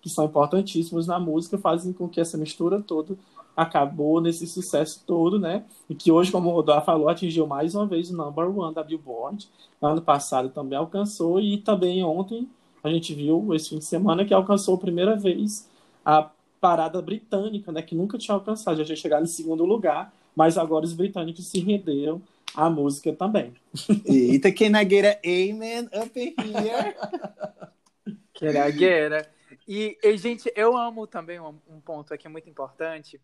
que 0.01 0.11
são 0.11 0.25
importantíssimos 0.25 1.07
na 1.07 1.21
música, 1.21 1.57
fazem 1.57 1.93
com 1.93 2.09
que 2.09 2.21
essa 2.21 2.37
mistura 2.37 2.81
toda 2.81 3.17
acabou 3.57 4.21
nesse 4.21 4.47
sucesso 4.47 5.05
todo, 5.07 5.39
né? 5.39 5.65
E 5.89 5.95
que 5.95 6.11
hoje, 6.11 6.33
como 6.33 6.49
o 6.49 6.53
Rodolfo 6.53 6.87
falou, 6.87 7.09
atingiu 7.09 7.47
mais 7.47 7.75
uma 7.75 7.87
vez 7.87 8.11
o 8.11 8.17
number 8.17 8.59
one 8.59 8.75
da 8.75 8.83
Billboard. 8.83 9.49
Ano 9.81 10.01
passado 10.01 10.49
também 10.49 10.79
alcançou, 10.79 11.41
e 11.41 11.59
também 11.59 12.03
ontem 12.03 12.49
a 12.83 12.89
gente 12.89 13.15
viu, 13.15 13.55
esse 13.55 13.69
fim 13.69 13.79
de 13.79 13.85
semana, 13.85 14.25
que 14.25 14.35
alcançou 14.35 14.75
a 14.75 14.79
primeira 14.79 15.15
vez 15.15 15.69
a 16.05 16.29
parada 16.61 17.01
britânica, 17.01 17.71
né? 17.71 17.83
Que 17.83 17.95
nunca 17.95 18.19
tinha 18.19 18.35
alcançado, 18.35 18.79
já 18.79 18.85
tinha 18.85 18.97
chegado 18.97 19.23
em 19.23 19.27
segundo 19.27 19.65
lugar, 19.65 20.13
mas 20.35 20.59
agora 20.59 20.85
os 20.85 20.93
britânicos 20.93 21.47
se 21.47 21.61
renderam 21.61 22.21
à 22.55 22.71
música 22.71 23.13
também. 23.13 23.55
Eita, 24.05 24.53
can 24.53 24.79
I 24.79 24.89
get 24.89 25.05
a 25.05 25.21
amen 25.25 25.89
up 25.95 26.19
here? 26.19 26.95
Queira, 28.35 28.73
queira. 28.73 29.31
E, 29.69 29.97
e, 30.03 30.17
gente, 30.17 30.53
eu 30.57 30.77
amo 30.77 31.07
também 31.07 31.39
um, 31.39 31.55
um 31.69 31.81
ponto 31.81 32.13
aqui 32.13 32.29
muito 32.29 32.49
importante. 32.51 33.21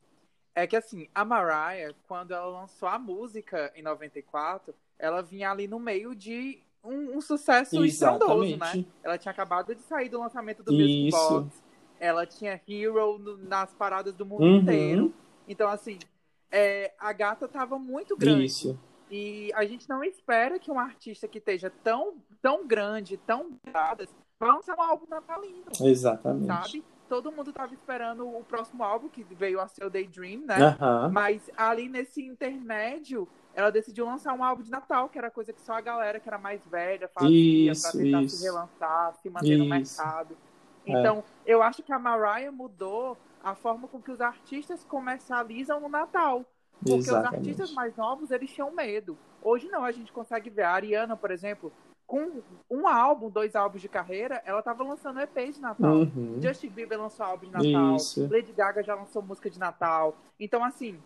É 0.54 0.66
que, 0.66 0.76
assim, 0.76 1.08
a 1.14 1.24
Mariah, 1.24 1.94
quando 2.06 2.32
ela 2.32 2.46
lançou 2.46 2.88
a 2.88 2.98
música 2.98 3.72
em 3.74 3.82
94, 3.82 4.74
ela 4.98 5.22
vinha 5.22 5.50
ali 5.50 5.66
no 5.66 5.78
meio 5.78 6.14
de 6.14 6.60
um, 6.84 7.16
um 7.16 7.20
sucesso 7.20 7.84
estrondoso, 7.84 8.56
né? 8.56 8.84
Ela 9.02 9.18
tinha 9.18 9.32
acabado 9.32 9.74
de 9.74 9.82
sair 9.82 10.08
do 10.08 10.20
lançamento 10.20 10.62
do 10.62 10.72
Music 10.72 11.10
Box. 11.10 11.62
Ela 12.00 12.26
tinha 12.26 12.60
Hero 12.68 13.18
no, 13.18 13.36
nas 13.38 13.72
paradas 13.74 14.14
do 14.14 14.24
mundo 14.24 14.44
uhum. 14.44 14.56
inteiro. 14.56 15.12
Então, 15.48 15.68
assim, 15.68 15.98
é, 16.50 16.92
a 16.98 17.12
gata 17.12 17.48
tava 17.48 17.78
muito 17.78 18.16
grande. 18.16 18.44
Isso. 18.44 18.78
E 19.10 19.50
a 19.54 19.64
gente 19.64 19.88
não 19.88 20.04
espera 20.04 20.58
que 20.58 20.70
um 20.70 20.78
artista 20.78 21.26
que 21.26 21.38
esteja 21.38 21.70
tão, 21.82 22.14
tão 22.42 22.66
grande, 22.66 23.16
tão 23.16 23.58
vá 23.72 23.96
lançar 24.40 24.76
um 24.76 24.82
álbum 24.82 25.06
natalino. 25.08 25.64
Exatamente. 25.80 26.46
Sabe? 26.46 26.84
Todo 27.08 27.32
mundo 27.32 27.52
tava 27.52 27.72
esperando 27.72 28.28
o 28.28 28.44
próximo 28.44 28.84
álbum, 28.84 29.08
que 29.08 29.24
veio 29.24 29.60
a 29.60 29.66
ser 29.66 29.84
o 29.84 29.90
Daydream, 29.90 30.42
né? 30.44 30.76
Uhum. 30.78 31.10
Mas 31.10 31.50
ali 31.56 31.88
nesse 31.88 32.22
intermédio, 32.22 33.26
ela 33.54 33.70
decidiu 33.70 34.04
lançar 34.04 34.34
um 34.34 34.44
álbum 34.44 34.62
de 34.62 34.70
Natal, 34.70 35.08
que 35.08 35.18
era 35.18 35.30
coisa 35.30 35.52
que 35.52 35.60
só 35.62 35.72
a 35.72 35.80
galera 35.80 36.20
que 36.20 36.28
era 36.28 36.36
mais 36.36 36.60
velha 36.66 37.08
fazia 37.08 37.72
isso, 37.72 37.90
pra 37.90 38.00
tentar 38.00 38.22
isso. 38.22 38.36
se 38.36 38.44
relançar, 38.44 39.14
se 39.14 39.30
manter 39.30 39.54
isso. 39.54 39.58
no 39.58 39.68
mercado. 39.68 40.36
Então, 40.86 41.24
é. 41.46 41.52
eu 41.54 41.62
acho 41.62 41.82
que 41.82 41.92
a 41.92 41.98
Mariah 41.98 42.52
mudou 42.52 43.16
a 43.42 43.54
forma 43.54 43.88
com 43.88 44.00
que 44.00 44.10
os 44.10 44.20
artistas 44.20 44.84
comercializam 44.84 45.80
no 45.80 45.88
Natal. 45.88 46.44
Porque 46.82 46.98
Exatamente. 46.98 47.32
os 47.32 47.38
artistas 47.38 47.72
mais 47.72 47.96
novos, 47.96 48.30
eles 48.30 48.50
tinham 48.50 48.70
medo. 48.70 49.16
Hoje 49.42 49.68
não, 49.68 49.84
a 49.84 49.92
gente 49.92 50.12
consegue 50.12 50.50
ver. 50.50 50.62
A 50.62 50.72
Ariana, 50.72 51.16
por 51.16 51.30
exemplo, 51.30 51.72
com 52.06 52.40
um 52.70 52.88
álbum, 52.88 53.28
dois 53.28 53.54
álbuns 53.54 53.82
de 53.82 53.88
carreira, 53.88 54.42
ela 54.46 54.62
tava 54.62 54.82
lançando 54.82 55.20
EP 55.20 55.52
de 55.52 55.60
Natal. 55.60 55.94
Uhum. 55.94 56.38
Justin 56.40 56.68
Bieber 56.68 56.98
lançou 56.98 57.26
álbum 57.26 57.46
de 57.46 57.52
Natal. 57.52 57.96
Isso. 57.96 58.26
Lady 58.30 58.52
Gaga 58.52 58.82
já 58.82 58.94
lançou 58.94 59.20
música 59.20 59.50
de 59.50 59.58
Natal. 59.58 60.16
Então, 60.40 60.64
assim, 60.64 60.98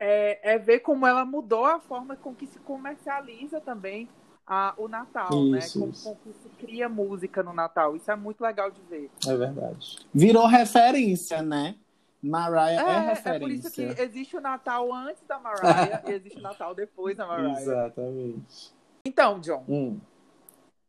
é, 0.00 0.54
é, 0.54 0.58
ver 0.58 0.80
como 0.80 1.06
ela 1.06 1.24
mudou 1.24 1.64
a 1.64 1.78
forma 1.78 2.16
com 2.16 2.34
que 2.34 2.46
se 2.46 2.58
comercializa 2.58 3.60
também 3.60 4.08
a, 4.44 4.74
o 4.76 4.88
Natal, 4.88 5.30
isso, 5.56 5.80
né? 5.80 5.92
Com, 6.02 6.14
com, 6.14 6.16
que 6.16 6.32
se 6.42 6.48
cria 6.58 6.88
música 6.88 7.42
no 7.42 7.52
Natal. 7.52 7.94
Isso 7.94 8.10
é 8.10 8.16
muito 8.16 8.40
legal 8.40 8.70
de 8.70 8.80
ver. 8.82 9.10
É 9.26 9.36
verdade. 9.36 9.98
Virou 10.12 10.46
referência, 10.46 11.40
né? 11.40 11.76
Mariah 12.22 12.82
é, 12.82 12.94
é 12.94 12.98
referência. 13.00 13.30
É 13.30 13.38
por 13.38 13.50
isso 13.50 13.70
que 13.70 14.02
existe 14.02 14.36
o 14.36 14.40
Natal 14.40 14.92
antes 14.92 15.22
da 15.26 15.38
Mariah 15.38 16.02
e 16.06 16.12
existe 16.12 16.38
o 16.38 16.42
Natal 16.42 16.74
depois 16.74 17.16
da 17.16 17.26
Mariah. 17.28 17.60
Exatamente. 17.60 18.74
Então, 19.04 19.38
John, 19.40 19.64
hum. 19.68 20.00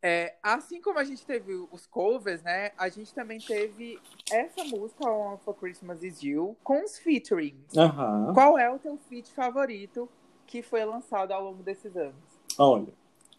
É, 0.01 0.35
assim 0.43 0.79
como 0.79 0.99
a 0.99 1.03
gente 1.03 1.25
teve 1.25 1.53
os 1.71 1.85
covers, 1.87 2.43
né? 2.43 2.71
A 2.77 2.87
gente 2.87 3.13
também 3.13 3.39
teve 3.39 3.99
essa 4.31 4.63
música, 4.63 5.07
All 5.07 5.39
for 5.39 5.55
Christmas 5.55 6.03
Is 6.03 6.21
You, 6.21 6.55
com 6.63 6.83
os 6.83 6.97
featurings. 6.99 7.75
Aham. 7.75 8.31
Qual 8.33 8.57
é 8.57 8.69
o 8.69 8.77
teu 8.77 8.97
feat 9.09 9.31
favorito 9.31 10.07
que 10.45 10.61
foi 10.61 10.85
lançado 10.85 11.31
ao 11.31 11.43
longo 11.43 11.63
desses 11.63 11.95
anos? 11.97 12.15
Olha, 12.57 12.93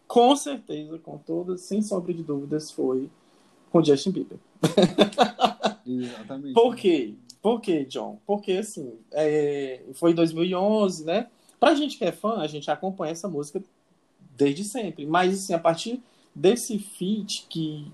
com 0.07 0.35
certeza, 0.35 0.99
com 0.99 1.17
todas, 1.17 1.61
sem 1.61 1.81
sombra 1.81 2.13
de 2.13 2.23
dúvidas, 2.23 2.71
foi 2.71 3.09
com 3.71 3.83
Justin 3.83 4.11
Bieber. 4.11 4.37
Exatamente. 5.87 6.53
Por 6.53 6.75
quê? 6.75 7.15
Por 7.41 7.61
quê, 7.61 7.85
John? 7.85 8.19
Porque, 8.25 8.53
assim, 8.53 8.99
é, 9.11 9.81
foi 9.93 10.11
em 10.11 10.15
2011, 10.15 11.05
né? 11.05 11.27
Pra 11.59 11.75
gente 11.75 11.97
que 11.97 12.05
é 12.05 12.11
fã, 12.11 12.37
a 12.37 12.47
gente 12.47 12.69
acompanha 12.69 13.11
essa 13.11 13.27
música 13.27 13.61
desde 14.35 14.63
sempre. 14.63 15.05
Mas, 15.05 15.33
assim, 15.33 15.53
a 15.53 15.59
partir 15.59 16.01
desse 16.35 16.77
feat 16.77 17.45
que, 17.49 17.89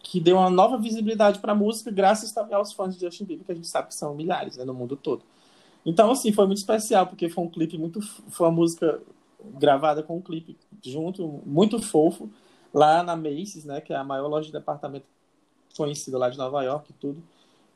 que 0.00 0.20
deu 0.20 0.36
uma 0.36 0.50
nova 0.50 0.78
visibilidade 0.78 1.40
pra 1.40 1.54
música, 1.54 1.90
graças 1.90 2.32
também 2.32 2.54
aos 2.54 2.72
fãs 2.72 2.96
de 2.96 3.04
Justin 3.04 3.24
Bieber, 3.24 3.44
que 3.44 3.52
a 3.52 3.54
gente 3.54 3.68
sabe 3.68 3.88
que 3.88 3.94
são 3.94 4.14
milhares, 4.14 4.56
né, 4.56 4.64
no 4.64 4.74
mundo 4.74 4.96
todo. 4.96 5.22
Então, 5.84 6.10
assim, 6.10 6.32
foi 6.32 6.46
muito 6.46 6.58
especial, 6.58 7.06
porque 7.06 7.28
foi 7.28 7.44
um 7.44 7.50
clipe 7.50 7.76
muito... 7.78 8.00
Foi 8.30 8.46
uma 8.46 8.52
música 8.52 9.00
gravada 9.54 10.02
com 10.02 10.16
um 10.16 10.20
clipe 10.20 10.56
junto, 10.84 11.40
muito 11.44 11.80
fofo, 11.80 12.28
lá 12.72 13.02
na 13.02 13.16
Macy's, 13.16 13.64
né? 13.64 13.80
Que 13.80 13.92
é 13.92 13.96
a 13.96 14.04
maior 14.04 14.28
loja 14.28 14.46
de 14.46 14.52
departamento 14.52 15.06
conhecida 15.76 16.18
lá 16.18 16.28
de 16.28 16.38
Nova 16.38 16.62
York 16.62 16.90
e 16.90 16.94
tudo. 16.94 17.22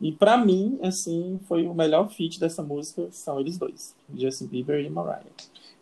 E 0.01 0.13
pra 0.13 0.37
mim, 0.37 0.79
assim, 0.83 1.39
foi 1.47 1.67
o 1.67 1.75
melhor 1.75 2.09
feat 2.11 2.41
dessa 2.41 2.63
música, 2.63 3.09
são 3.11 3.39
eles 3.39 3.59
dois, 3.59 3.95
Justin 4.15 4.47
Bieber 4.47 4.85
e 4.85 4.89
Mariah. 4.89 5.23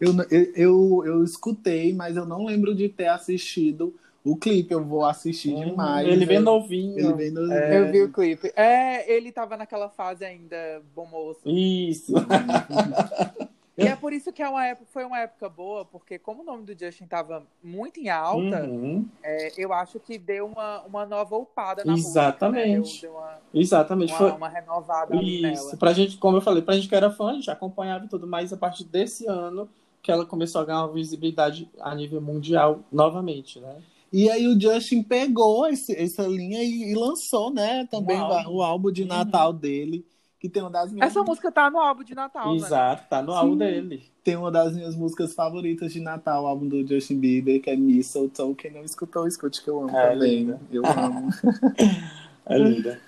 Eu, 0.00 0.14
eu, 0.54 1.02
eu, 1.04 1.24
escutei, 1.24 1.92
mas 1.92 2.16
eu 2.16 2.24
não 2.24 2.44
lembro 2.44 2.74
de 2.74 2.88
ter 2.88 3.08
assistido 3.08 3.94
o 4.24 4.36
clipe. 4.36 4.72
Eu 4.72 4.84
vou 4.84 5.04
assistir 5.04 5.54
demais. 5.54 6.06
Ele 6.06 6.24
bem 6.24 6.36
eu- 6.36 6.42
novinho. 6.42 6.98
Ele 6.98 7.12
bem 7.14 7.30
novinho. 7.30 7.52
É. 7.52 7.80
Eu 7.80 7.90
vi 7.90 8.02
o 8.02 8.12
clipe. 8.12 8.52
É, 8.54 9.12
ele 9.12 9.32
tava 9.32 9.56
naquela 9.56 9.88
fase 9.88 10.24
ainda 10.24 10.82
bom 10.94 11.06
moço. 11.06 11.40
Isso. 11.44 12.12
E 13.78 13.86
é 13.86 13.94
por 13.96 14.12
isso 14.12 14.32
que 14.32 14.42
é 14.42 14.48
uma 14.48 14.66
época, 14.66 14.86
foi 14.92 15.04
uma 15.04 15.18
época 15.20 15.48
boa, 15.48 15.84
porque 15.84 16.18
como 16.18 16.42
o 16.42 16.44
nome 16.44 16.64
do 16.64 16.78
Justin 16.78 17.06
tava 17.06 17.46
muito 17.62 18.00
em 18.00 18.08
alta, 18.08 18.64
Uhum. 18.66 19.08
é, 19.22 19.52
eu 19.56 19.72
acho 19.72 20.00
que 20.00 20.18
deu 20.18 20.46
uma, 20.46 20.82
uma 20.82 21.06
nova 21.06 21.36
upada 21.36 21.84
na 21.84 21.92
Exatamente. 21.92 21.96
música, 21.96 22.50
né? 22.50 22.66
Deu, 22.66 22.98
deu 23.00 23.12
uma, 23.12 23.38
Exatamente. 23.54 24.12
uma, 24.12 24.18
Foi... 24.18 24.30
uma 24.32 24.48
renovada 24.48 25.14
Isso. 25.14 25.40
nela. 25.42 25.76
Pra 25.76 25.92
gente, 25.92 26.16
como 26.18 26.36
eu 26.36 26.40
falei, 26.40 26.62
pra 26.62 26.74
gente 26.74 26.88
que 26.88 26.94
era 26.94 27.10
fã, 27.10 27.30
a 27.30 27.34
gente 27.34 27.50
acompanhava 27.50 28.04
e 28.04 28.08
tudo 28.08 28.26
mais, 28.26 28.52
a 28.52 28.56
partir 28.56 28.84
desse 28.84 29.26
ano 29.26 29.68
que 30.02 30.10
ela 30.12 30.24
começou 30.26 30.60
a 30.60 30.64
ganhar 30.64 30.84
uma 30.84 30.92
visibilidade 30.92 31.68
a 31.80 31.94
nível 31.94 32.20
mundial 32.20 32.80
novamente, 32.92 33.58
né? 33.60 33.82
E 34.12 34.30
aí 34.30 34.46
o 34.46 34.58
Justin 34.58 35.02
pegou 35.02 35.66
esse- 35.66 35.94
essa 35.94 36.22
linha 36.26 36.62
e, 36.62 36.92
e 36.92 36.94
lançou, 36.94 37.52
né? 37.52 37.86
Também 37.86 38.16
o 38.18 38.22
álbum. 38.22 38.62
álbum 38.62 38.90
de 38.92 39.02
Uhum. 39.02 39.08
Natal 39.08 39.52
dele, 39.52 40.06
que 40.40 40.48
tem 40.48 40.62
uma 40.62 40.70
das 40.70 40.92
minhas, 40.92 41.10
Essa 41.10 41.22
música 41.24 41.50
tá 41.50 41.68
no 41.70 41.78
álbum 41.80 42.04
de 42.04 42.14
Natal, 42.14 42.50
né? 42.50 42.56
Exato, 42.56 43.08
tá 43.10 43.20
no 43.22 43.32
álbum 43.32 43.56
dele. 43.56 44.04
tem 44.22 44.36
uma 44.36 44.50
das 44.52 44.74
minhas 44.74 44.94
músicas 44.94 45.34
favoritas 45.34 45.92
de 45.92 46.00
Natal, 46.00 46.44
o 46.44 46.46
álbum 46.46 46.68
do 46.68 46.86
Justin 46.86 47.18
Bieber, 47.18 47.60
que 47.60 47.68
é 47.70 47.76
Mistletoe. 47.76 48.54
Quem 48.54 48.70
não 48.72 48.84
escutou, 48.84 49.26
escute 49.26 49.62
que 49.62 49.68
eu 49.68 49.80
amo 49.82 49.96
É, 49.96 50.12
também. 50.12 50.38
linda. 50.44 50.60
Eu 50.70 50.82
amo. 50.86 51.28
É 52.50 52.56
linda. 52.56 52.98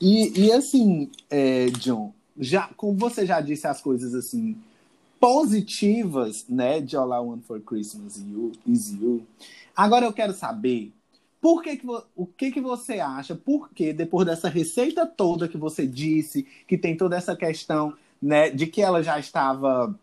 E, 0.00 0.46
e 0.46 0.50
assim, 0.52 1.10
é, 1.28 1.66
John, 1.78 2.10
já, 2.38 2.70
como 2.74 2.96
você 2.96 3.26
já 3.26 3.38
disse 3.38 3.66
as 3.66 3.82
coisas 3.82 4.14
assim 4.14 4.56
positivas, 5.20 6.46
né, 6.48 6.80
de 6.80 6.96
All 6.96 7.12
I 7.12 7.18
Want 7.26 7.42
for 7.44 7.60
Christmas 7.60 8.16
is 8.16 8.24
You, 8.26 8.52
is 8.66 8.92
you. 8.94 9.26
Agora 9.76 10.06
eu 10.06 10.12
quero 10.12 10.32
saber 10.32 10.92
por 11.40 11.62
que 11.62 11.76
que, 11.76 11.86
o 12.16 12.26
que 12.26 12.50
que 12.50 12.60
você 12.60 13.00
acha, 13.00 13.34
por 13.34 13.70
que 13.70 13.92
depois 13.92 14.26
dessa 14.26 14.48
receita 14.48 15.06
toda 15.06 15.48
que 15.48 15.56
você 15.56 15.86
disse, 15.86 16.46
que 16.66 16.76
tem 16.76 16.96
toda 16.96 17.16
essa 17.16 17.36
questão, 17.36 17.94
né, 18.20 18.50
de 18.50 18.66
que 18.66 18.82
ela 18.82 19.02
já 19.02 19.18
estava 19.18 19.94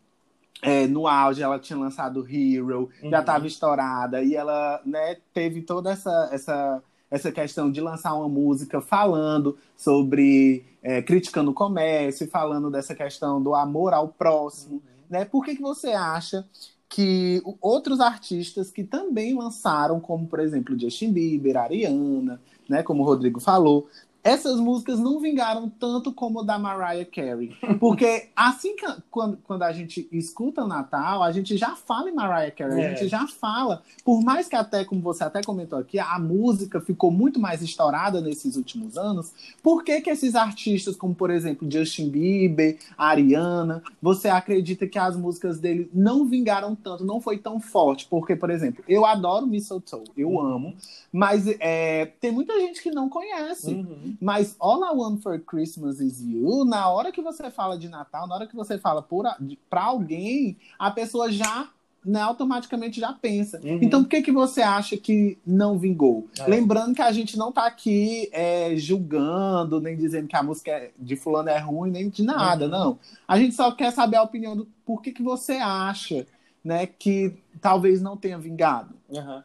é, 0.61 0.87
no 0.87 1.07
auge, 1.07 1.43
ela 1.43 1.59
tinha 1.59 1.77
lançado 1.77 2.25
Hero, 2.27 2.89
já 3.01 3.07
Uhum. 3.07 3.19
estava 3.19 3.47
estourada, 3.47 4.23
e 4.23 4.35
ela, 4.35 4.81
né, 4.85 5.17
teve 5.33 5.61
toda 5.61 5.91
essa, 5.91 6.29
essa, 6.31 6.83
essa 7.11 7.31
questão 7.31 7.69
de 7.69 7.81
lançar 7.81 8.13
uma 8.15 8.29
música 8.29 8.79
falando 8.79 9.57
sobre, 9.75 10.65
é, 10.81 11.01
criticando 11.01 11.51
o 11.51 11.53
comércio, 11.53 12.27
falando 12.29 12.71
dessa 12.71 12.95
questão 12.95 13.41
do 13.41 13.53
amor 13.53 13.93
ao 13.93 14.07
próximo, 14.07 14.81
né? 15.09 15.23
Por 15.25 15.43
que, 15.45 15.55
que 15.55 15.61
você 15.61 15.89
acha 15.89 16.47
que 16.89 17.41
outros 17.61 17.99
artistas 17.99 18.71
que 18.71 18.83
também 18.83 19.35
lançaram, 19.35 19.99
como 19.99 20.27
por 20.27 20.39
exemplo 20.39 20.79
Justin 20.79 21.11
Bieber, 21.11 21.57
Ariana, 21.57 22.41
né, 22.69 22.83
como 22.83 23.03
o 23.03 23.05
Rodrigo 23.05 23.39
falou, 23.39 23.87
essas 24.25 24.59
músicas 24.59 24.99
não 24.99 25.19
vingaram 25.19 25.69
tanto 25.69 26.11
como 26.11 26.41
da 26.43 26.57
Mariah 26.57 27.05
Carey. 27.05 27.55
Porque 27.79 28.29
assim 28.35 28.75
que 28.75 28.85
quando, 29.11 29.37
quando 29.45 29.61
a 29.61 29.71
gente 29.71 30.09
escuta 30.11 30.63
o 30.63 30.67
Natal, 30.67 31.21
a 31.21 31.31
gente 31.31 31.55
já 31.55 31.75
fala 31.75 32.09
em 32.09 32.13
Mariah 32.15 32.49
Carey, 32.51 32.73
a 32.83 32.87
É. 32.89 32.95
gente 32.95 33.07
já 33.07 33.27
fala. 33.27 33.83
Por 34.03 34.23
mais 34.23 34.47
que 34.47 34.55
até, 34.55 34.83
como 34.83 34.99
você 34.99 35.23
até 35.23 35.43
comentou 35.43 35.77
aqui, 35.77 35.99
a 35.99 36.17
música 36.17 36.81
ficou 36.81 37.11
muito 37.11 37.39
mais 37.39 37.61
estourada 37.61 38.19
nesses 38.19 38.55
últimos 38.55 38.97
anos, 38.97 39.31
por 39.61 39.83
que, 39.83 40.01
que 40.01 40.09
esses 40.09 40.33
artistas, 40.33 40.95
como 40.95 41.13
por 41.13 41.29
exemplo 41.29 41.69
Justin 41.69 42.09
Bieber, 42.09 42.79
Ariana, 42.97 43.83
você 44.01 44.27
acredita 44.27 44.87
que 44.87 44.97
as 44.97 45.15
músicas 45.15 45.59
dele 45.59 45.87
não 45.93 46.25
vingaram 46.25 46.73
tanto, 46.75 47.05
não 47.05 47.21
foi 47.21 47.37
tão 47.37 47.59
forte? 47.59 48.07
Porque, 48.09 48.35
por 48.35 48.49
exemplo, 48.49 48.83
eu 48.87 49.05
adoro 49.05 49.45
Mistletoe, 49.45 50.03
eu 50.17 50.29
Uhum. 50.29 50.39
amo, 50.41 50.75
mas 51.13 51.45
é, 51.59 52.07
tem 52.19 52.31
muita 52.31 52.59
gente 52.59 52.81
que 52.81 52.89
não 52.89 53.07
conhece. 53.07 53.71
Uhum. 53.71 54.14
Mas 54.21 54.55
All 54.59 54.83
I 54.83 54.95
Want 54.95 55.21
for 55.21 55.39
Christmas 55.39 55.99
is 55.99 56.21
You, 56.21 56.65
na 56.65 56.89
hora 56.89 57.11
que 57.11 57.21
você 57.21 57.49
fala 57.49 57.77
de 57.77 57.89
Natal, 57.89 58.27
na 58.27 58.35
hora 58.35 58.47
que 58.47 58.55
você 58.55 58.77
fala 58.77 59.01
por 59.01 59.25
pra 59.69 59.83
alguém, 59.83 60.57
a 60.79 60.91
pessoa 60.91 61.31
já 61.31 61.69
né, 62.05 62.21
automaticamente 62.21 62.99
já 62.99 63.11
pensa. 63.13 63.59
Uhum. 63.63 63.79
Então 63.81 64.03
por 64.03 64.09
que, 64.09 64.21
que 64.21 64.31
você 64.31 64.61
acha 64.61 64.95
que 64.95 65.39
não 65.45 65.79
vingou? 65.79 66.27
É. 66.37 66.45
Lembrando 66.47 66.93
que 66.93 67.01
a 67.01 67.11
gente 67.11 67.35
não 67.35 67.51
tá 67.51 67.65
aqui 67.65 68.29
é, 68.31 68.75
julgando, 68.77 69.81
nem 69.81 69.97
dizendo 69.97 70.27
que 70.27 70.35
a 70.35 70.43
música 70.43 70.69
é- 70.71 70.91
de 70.99 71.15
fulano 71.15 71.49
é 71.49 71.57
ruim, 71.57 71.89
nem 71.89 72.07
de 72.09 72.21
nada, 72.23 72.65
Uhum. 72.65 72.71
não. 72.71 72.99
A 73.27 73.39
gente 73.39 73.55
só 73.55 73.71
quer 73.71 73.91
saber 73.91 74.17
a 74.17 74.21
opinião 74.23 74.55
do 74.55 74.67
por 74.85 75.01
que, 75.01 75.11
que 75.11 75.23
você 75.23 75.53
acha 75.53 76.27
né, 76.63 76.85
que 76.85 77.33
talvez 77.59 78.01
não 78.01 78.15
tenha 78.15 78.37
vingado. 78.37 78.93
Aham. 79.15 79.43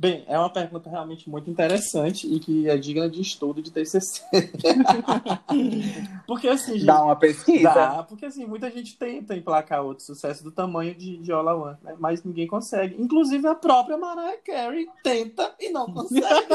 Bem, 0.00 0.24
é 0.28 0.38
uma 0.38 0.48
pergunta 0.48 0.88
realmente 0.88 1.28
muito 1.28 1.50
interessante 1.50 2.32
e 2.32 2.38
que 2.38 2.68
é 2.68 2.76
digna 2.76 3.10
de 3.10 3.20
estudo 3.20 3.60
de 3.60 3.72
TCC. 3.72 4.22
porque 6.24 6.46
assim, 6.46 6.74
gente, 6.74 6.86
Dá 6.86 7.02
uma 7.02 7.16
pesquisa. 7.16 7.74
dá, 7.74 8.02
porque 8.04 8.26
assim, 8.26 8.46
muita 8.46 8.70
gente 8.70 8.96
tenta 8.96 9.34
emplacar 9.34 9.82
outro 9.82 10.04
sucesso 10.04 10.44
do 10.44 10.52
tamanho 10.52 10.94
de, 10.94 11.16
de 11.16 11.32
All 11.32 11.44
Want, 11.44 11.78
né? 11.82 11.96
mas 11.98 12.22
ninguém 12.22 12.46
consegue. 12.46 12.94
Inclusive 13.02 13.48
a 13.48 13.56
própria 13.56 13.98
Mariah 13.98 14.38
Carey 14.44 14.86
tenta 15.02 15.52
e 15.58 15.70
não 15.70 15.92
consegue. 15.92 16.46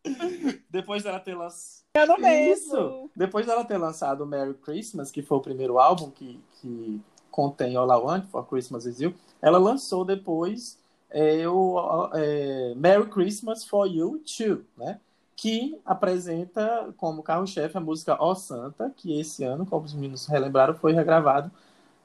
Depois 0.70 1.02
dela 1.02 1.20
ter 1.20 1.34
lançado 1.34 1.84
É 1.92 2.06
no 2.06 2.16
Isso! 2.26 3.10
Depois 3.14 3.44
dela 3.44 3.66
ter 3.66 3.76
lançado 3.76 4.24
Merry 4.24 4.54
Christmas, 4.54 5.10
que 5.10 5.20
foi 5.20 5.36
o 5.36 5.42
primeiro 5.42 5.78
álbum 5.78 6.10
que, 6.10 6.40
que 6.62 7.02
contém 7.30 7.76
All 7.76 7.92
I 7.92 8.02
Want 8.02 8.24
for 8.30 8.46
Christmas 8.46 8.86
Is 8.86 8.98
You, 8.98 9.12
ela 9.42 9.58
lançou 9.58 10.06
depois 10.06 10.79
é, 11.10 11.48
o 11.48 12.10
é, 12.14 12.74
Merry 12.76 13.08
Christmas 13.08 13.64
for 13.64 13.86
You 13.86 14.22
Too, 14.24 14.64
né? 14.76 15.00
Que 15.36 15.80
apresenta 15.84 16.92
como 16.96 17.22
carro-chefe 17.22 17.76
a 17.76 17.80
música 17.80 18.16
Ó 18.20 18.34
Santa, 18.34 18.92
que 18.96 19.18
esse 19.18 19.42
ano, 19.44 19.66
como 19.66 19.86
os 19.86 19.94
meninos 19.94 20.26
relembraram, 20.26 20.74
foi 20.74 20.92
regravado 20.92 21.50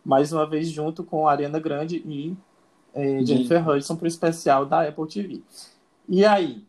mais 0.04 0.32
uma 0.32 0.48
vez 0.48 0.70
junto 0.70 1.04
com 1.04 1.28
Ariana 1.28 1.60
Grande 1.60 1.98
e 2.06 2.38
é, 2.94 3.26
Jennifer 3.26 3.68
Hudson 3.68 3.96
para 3.96 4.06
o 4.06 4.08
especial 4.08 4.66
da 4.66 4.88
Apple 4.88 5.08
TV. 5.08 5.42
E 6.08 6.24
aí, 6.24 6.66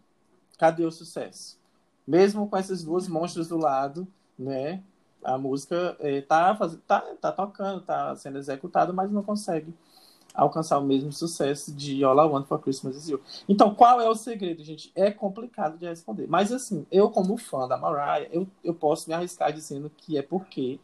cadê 0.59 0.85
o 0.85 0.91
sucesso? 0.91 1.59
Mesmo 2.07 2.49
com 2.49 2.57
essas 2.57 2.83
duas 2.83 3.07
monstros 3.07 3.49
do 3.49 3.59
lado, 3.59 4.09
né? 4.39 4.83
A 5.23 5.37
música 5.37 5.97
eh, 6.01 6.21
tá, 6.23 6.55
faz... 6.55 6.79
tá, 6.87 7.01
tá 7.21 7.33
tocando, 7.33 7.81
tá 7.81 8.15
sendo 8.17 8.39
executada, 8.39 8.93
mas 8.93 9.11
não 9.11 9.23
consegue 9.23 9.75
alcançar 10.37 10.79
o 10.79 10.85
mesmo 10.85 11.11
sucesso 11.11 11.73
de 11.73 12.05
All 12.05 12.17
I 12.17 12.29
Want 12.29 12.47
for 12.47 12.61
Christmas 12.61 12.97
Is 12.97 13.09
You. 13.09 13.21
Então, 13.49 13.75
qual 13.75 14.01
é 14.01 14.09
o 14.09 14.15
segredo, 14.15 14.63
gente? 14.63 14.93
É 14.95 15.11
complicado 15.11 15.79
de 15.79 15.87
responder. 15.87 16.27
Mas, 16.29 16.53
assim, 16.53 16.87
eu, 16.91 17.11
como 17.11 17.37
fã 17.37 17.67
da 17.67 17.77
Mariah, 17.77 18.29
eu, 18.31 18.47
eu 18.63 18.75
posso 18.75 19.09
me 19.09 19.15
arriscar 19.15 19.53
dizendo 19.53 19.91
que 19.97 20.19
é 20.19 20.23
porque 20.23 20.79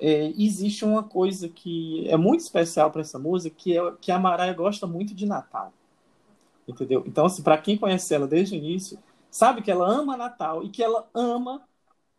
é, 0.00 0.32
existe 0.36 0.84
uma 0.84 1.02
coisa 1.02 1.48
que 1.48 2.08
é 2.08 2.16
muito 2.16 2.40
especial 2.40 2.90
para 2.90 3.00
essa 3.00 3.18
música, 3.18 3.54
que 3.56 3.78
é 3.78 3.92
que 4.00 4.12
a 4.12 4.18
Mariah 4.18 4.52
gosta 4.52 4.86
muito 4.86 5.14
de 5.14 5.26
Natal. 5.26 5.72
Entendeu? 6.66 7.02
Então, 7.06 7.26
assim, 7.26 7.42
para 7.42 7.58
quem 7.58 7.78
conhece 7.78 8.14
ela 8.14 8.26
desde 8.26 8.54
o 8.54 8.58
início, 8.58 8.98
sabe 9.30 9.62
que 9.62 9.70
ela 9.70 9.88
ama 9.88 10.16
Natal 10.16 10.62
e 10.62 10.68
que 10.68 10.82
ela 10.82 11.08
ama 11.14 11.62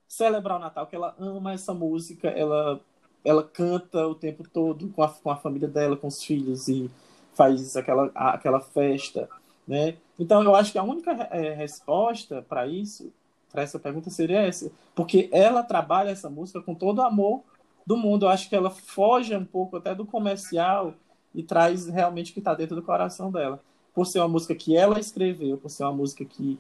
celebrar 0.07 0.57
o 0.57 0.59
Natal, 0.59 0.87
que 0.87 0.95
ela 0.95 1.15
ama 1.19 1.53
essa 1.53 1.73
música, 1.73 2.29
ela 2.29 2.81
ela 3.23 3.43
canta 3.43 4.07
o 4.07 4.15
tempo 4.15 4.43
todo 4.47 4.89
com 4.89 5.03
a, 5.03 5.09
com 5.09 5.29
a 5.29 5.35
família 5.35 5.67
dela, 5.67 5.97
com 5.97 6.07
os 6.07 6.23
filhos 6.23 6.67
e 6.67 6.89
faz 7.33 7.75
aquela, 7.77 8.11
aquela 8.15 8.59
festa, 8.59 9.29
Né? 9.67 9.97
Então, 10.17 10.43
eu 10.43 10.55
acho 10.55 10.71
que 10.71 10.77
a 10.77 10.83
única 10.83 11.11
é, 11.31 11.53
resposta 11.53 12.41
para 12.47 12.67
isso, 12.67 13.13
para 13.51 13.61
essa 13.61 13.79
pergunta, 13.79 14.09
seria 14.09 14.41
essa. 14.41 14.71
Porque 14.93 15.29
ela 15.31 15.63
trabalha 15.63 16.09
essa 16.09 16.29
música 16.29 16.61
com 16.61 16.75
todo 16.75 16.99
o 16.99 17.03
amor 17.03 17.43
do 17.85 17.95
mundo. 17.95 18.25
Eu 18.25 18.29
acho 18.29 18.49
que 18.49 18.55
ela 18.55 18.69
foge 18.69 19.35
um 19.35 19.45
pouco 19.45 19.77
até 19.77 19.95
do 19.95 20.05
comercial 20.05 20.93
e 21.33 21.43
traz 21.43 21.87
realmente 21.87 22.31
o 22.31 22.33
que 22.33 22.39
está 22.39 22.53
dentro 22.53 22.75
do 22.75 22.81
coração 22.81 23.31
dela. 23.31 23.61
Por 23.93 24.05
ser 24.05 24.19
uma 24.19 24.27
música 24.27 24.53
que 24.55 24.75
ela 24.75 24.99
escreveu, 24.99 25.57
por 25.57 25.69
ser 25.69 25.83
uma 25.83 25.93
música 25.93 26.25
que, 26.25 26.59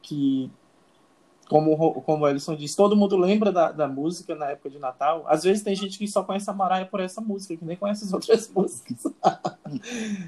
que 0.00 0.50
como, 1.48 2.02
como 2.02 2.24
o 2.24 2.28
Ellison 2.28 2.56
disse, 2.56 2.76
todo 2.76 2.96
mundo 2.96 3.16
lembra 3.16 3.52
da, 3.52 3.70
da 3.70 3.88
música 3.88 4.34
na 4.34 4.50
época 4.50 4.70
de 4.70 4.78
Natal. 4.78 5.24
Às 5.28 5.44
vezes 5.44 5.62
tem 5.62 5.74
gente 5.74 5.98
que 5.98 6.08
só 6.08 6.22
conhece 6.22 6.50
a 6.50 6.52
Mariah 6.52 6.86
por 6.86 7.00
essa 7.00 7.20
música, 7.20 7.56
que 7.56 7.64
nem 7.64 7.76
conhece 7.76 8.04
as 8.04 8.12
outras 8.12 8.48
músicas. 8.54 9.04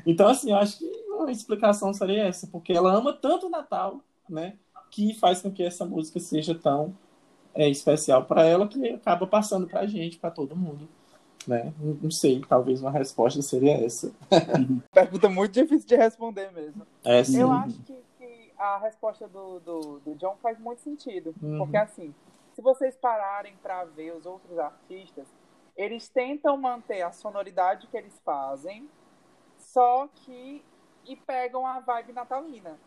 então, 0.07 0.29
assim, 0.29 0.51
eu 0.51 0.57
acho 0.57 0.79
que 0.79 0.87
uma 1.11 1.31
explicação 1.31 1.93
seria 1.93 2.25
essa, 2.25 2.47
porque 2.47 2.73
ela 2.73 2.93
ama 2.95 3.13
tanto 3.13 3.47
o 3.47 3.51
Natal, 3.51 4.01
né, 4.29 4.55
que 4.91 5.15
faz 5.15 5.43
com 5.43 5.51
que 5.51 5.63
essa 5.63 5.85
música 5.85 6.21
seja 6.21 6.55
tão 6.55 6.95
é, 7.55 7.69
especial 7.69 8.25
para 8.25 8.45
ela 8.45 8.69
que 8.69 8.89
acaba 8.91 9.27
passando 9.27 9.67
para 9.67 9.81
a 9.81 9.87
gente, 9.87 10.19
para 10.19 10.31
todo 10.31 10.55
mundo. 10.55 10.89
Né? 11.47 11.73
Não 11.81 12.11
sei, 12.11 12.41
talvez 12.47 12.81
uma 12.81 12.91
resposta 12.91 13.43
seria 13.43 13.85
essa. 13.85 14.13
Pergunta 14.93 15.29
muito 15.29 15.53
difícil 15.53 15.89
de 15.89 15.97
responder 15.97 16.53
mesmo. 16.53 16.87
É. 17.05 17.23
Eu 17.35 17.51
acho 17.51 17.81
que 17.81 17.95
a 18.59 18.79
resposta 18.79 19.29
do, 19.29 19.61
do, 19.61 20.01
do 20.01 20.15
John 20.17 20.37
faz 20.43 20.59
muito 20.59 20.81
sentido. 20.81 21.35
Uhum. 21.41 21.59
Porque, 21.59 21.77
assim, 21.77 22.15
se 22.53 22.61
vocês 22.61 22.97
pararem 22.97 23.57
para 23.63 23.85
ver 23.85 24.15
os 24.15 24.27
outros 24.27 24.59
artistas, 24.59 25.27
eles 25.77 26.09
tentam 26.09 26.57
manter 26.57 27.03
a 27.03 27.13
sonoridade 27.13 27.87
que 27.87 27.97
eles 27.97 28.19
fazem, 28.21 28.89
só 29.57 30.09
que. 30.09 30.65
e 31.07 31.17
pegam 31.17 31.67
a 31.67 31.81
vibe 31.81 32.13
natalina. 32.13 32.79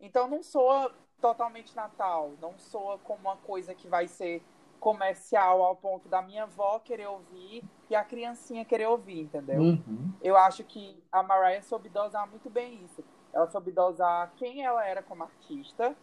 Então, 0.00 0.28
não 0.28 0.42
soa 0.42 0.92
totalmente 1.20 1.74
Natal, 1.74 2.34
não 2.40 2.56
soa 2.58 2.98
como 2.98 3.20
uma 3.20 3.36
coisa 3.38 3.74
que 3.74 3.88
vai 3.88 4.06
ser 4.06 4.42
comercial 4.78 5.62
ao 5.62 5.74
ponto 5.74 6.08
da 6.08 6.20
minha 6.22 6.44
avó 6.44 6.78
querer 6.78 7.06
ouvir 7.06 7.64
e 7.88 7.94
a 7.96 8.04
criancinha 8.04 8.64
querer 8.64 8.86
ouvir, 8.86 9.22
entendeu? 9.22 9.60
Uhum. 9.60 10.12
Eu 10.22 10.36
acho 10.36 10.62
que 10.64 11.02
a 11.10 11.22
Mariah 11.22 11.62
soube 11.62 11.88
dosar 11.88 12.28
muito 12.28 12.50
bem 12.50 12.84
isso. 12.84 13.02
Ela 13.36 13.46
soube 13.48 13.70
dosar 13.70 14.32
quem 14.36 14.64
ela 14.64 14.82
era 14.82 15.02
como 15.02 15.22
artista 15.22 15.94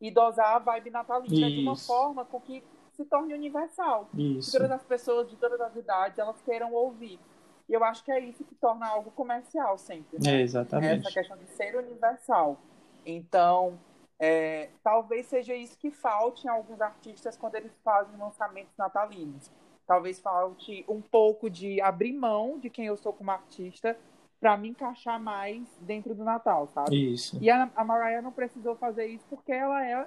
e 0.00 0.10
dosar 0.10 0.56
a 0.56 0.58
vibe 0.58 0.90
natalina 0.90 1.46
Isso. 1.46 1.56
de 1.56 1.62
uma 1.62 1.76
forma 1.76 2.24
com 2.24 2.40
que 2.40 2.64
se 2.94 3.04
torne 3.04 3.32
universal. 3.32 4.08
Isso. 4.12 4.50
Que 4.50 4.58
todas 4.58 4.72
as 4.72 4.82
pessoas 4.82 5.30
de 5.30 5.36
todas 5.36 5.60
as 5.60 5.76
idades 5.76 6.18
elas 6.18 6.42
queiram 6.42 6.74
ouvir. 6.74 7.20
E 7.68 7.72
eu 7.72 7.84
acho 7.84 8.04
que 8.04 8.10
é 8.10 8.18
isso 8.18 8.42
que 8.42 8.56
torna 8.56 8.88
algo 8.88 9.12
comercial 9.12 9.78
sempre. 9.78 10.18
Né? 10.20 10.38
É, 10.38 10.40
exatamente. 10.40 11.06
Essa 11.06 11.14
questão 11.14 11.36
de 11.36 11.46
ser 11.50 11.76
universal. 11.76 12.58
Então, 13.06 13.78
é, 14.18 14.70
talvez 14.82 15.26
seja 15.26 15.54
isso 15.54 15.78
que 15.78 15.92
falte 15.92 16.48
em 16.48 16.50
alguns 16.50 16.80
artistas 16.80 17.36
quando 17.36 17.54
eles 17.54 17.72
fazem 17.84 18.18
lançamentos 18.18 18.76
natalinos. 18.76 19.48
Talvez 19.86 20.18
falte 20.18 20.84
um 20.88 21.00
pouco 21.00 21.48
de 21.48 21.80
abrir 21.80 22.12
mão 22.12 22.58
de 22.58 22.68
quem 22.68 22.86
eu 22.86 22.96
sou 22.96 23.12
como 23.12 23.30
artista 23.30 23.96
para 24.40 24.56
me 24.56 24.68
encaixar 24.70 25.20
mais 25.20 25.62
dentro 25.80 26.14
do 26.14 26.24
Natal, 26.24 26.66
sabe? 26.68 27.12
Isso. 27.12 27.36
E 27.40 27.50
a, 27.50 27.70
a 27.76 27.84
Mariah 27.84 28.22
não 28.22 28.32
precisou 28.32 28.74
fazer 28.74 29.06
isso 29.06 29.24
porque 29.28 29.52
ela 29.52 29.84
é 29.84 30.06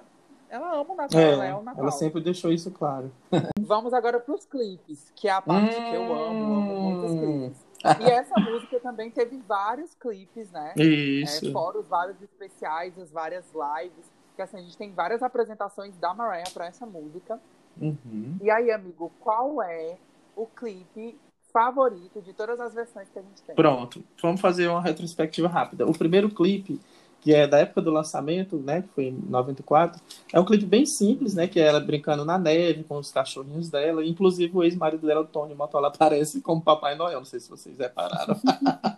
ela 0.50 0.74
ama 0.80 0.92
o 0.92 0.96
Natal, 0.96 1.20
é, 1.20 1.32
ela 1.32 1.44
é 1.46 1.54
o 1.54 1.62
Natal. 1.62 1.82
Ela 1.82 1.90
sempre 1.90 2.20
deixou 2.20 2.52
isso 2.52 2.70
claro. 2.70 3.10
Vamos 3.58 3.92
agora 3.92 4.20
para 4.20 4.34
os 4.34 4.44
clipes, 4.44 5.10
que 5.16 5.26
é 5.26 5.32
a 5.32 5.40
parte 5.40 5.74
hum... 5.74 5.90
que 5.90 5.96
eu 5.96 6.14
amo, 6.14 6.54
amo 6.54 6.90
muitos 6.90 7.18
clipes. 7.18 7.64
E 8.00 8.10
essa 8.10 8.40
música 8.40 8.80
também 8.80 9.10
teve 9.10 9.36
vários 9.46 9.94
clipes, 9.94 10.50
né? 10.50 10.72
Isso. 10.76 11.48
É, 11.48 11.52
fora 11.52 11.78
os 11.78 11.86
vários 11.86 12.20
especiais, 12.22 12.98
as 12.98 13.10
várias 13.10 13.44
lives. 13.52 14.10
Que 14.36 14.42
assim, 14.42 14.56
a 14.56 14.62
gente 14.62 14.76
tem 14.76 14.92
várias 14.92 15.22
apresentações 15.22 15.96
da 15.98 16.14
Mariah 16.14 16.50
para 16.52 16.66
essa 16.66 16.86
música. 16.86 17.38
Uhum. 17.80 18.38
E 18.40 18.50
aí, 18.50 18.70
amigo, 18.70 19.12
qual 19.20 19.62
é 19.62 19.96
o 20.34 20.46
clipe 20.46 21.18
favorito 21.54 22.20
de 22.20 22.32
todas 22.32 22.58
as 22.58 22.74
versões 22.74 23.08
que 23.08 23.16
a 23.16 23.22
gente 23.22 23.40
tem. 23.46 23.54
Pronto, 23.54 24.02
vamos 24.20 24.40
fazer 24.40 24.66
uma 24.66 24.82
retrospectiva 24.82 25.46
rápida. 25.46 25.86
O 25.86 25.96
primeiro 25.96 26.28
clipe, 26.28 26.80
que 27.20 27.32
é 27.32 27.46
da 27.46 27.58
época 27.58 27.80
do 27.80 27.92
lançamento, 27.92 28.56
né, 28.56 28.82
que 28.82 28.88
foi 28.88 29.04
em 29.04 29.12
94, 29.12 30.02
é 30.32 30.40
um 30.40 30.44
clipe 30.44 30.66
bem 30.66 30.84
simples, 30.84 31.32
né, 31.32 31.46
que 31.46 31.60
é 31.60 31.68
ela 31.68 31.78
brincando 31.78 32.24
na 32.24 32.36
neve 32.36 32.82
com 32.82 32.96
os 32.98 33.12
cachorrinhos 33.12 33.70
dela, 33.70 34.04
inclusive 34.04 34.50
o 34.52 34.64
ex-marido 34.64 35.06
dela, 35.06 35.20
o 35.20 35.26
Tony 35.26 35.54
Motola, 35.54 35.88
aparece 35.94 36.40
como 36.40 36.60
Papai 36.60 36.96
Noel, 36.96 37.20
não 37.20 37.24
sei 37.24 37.38
se 37.38 37.48
vocês 37.48 37.78
repararam. 37.78 38.36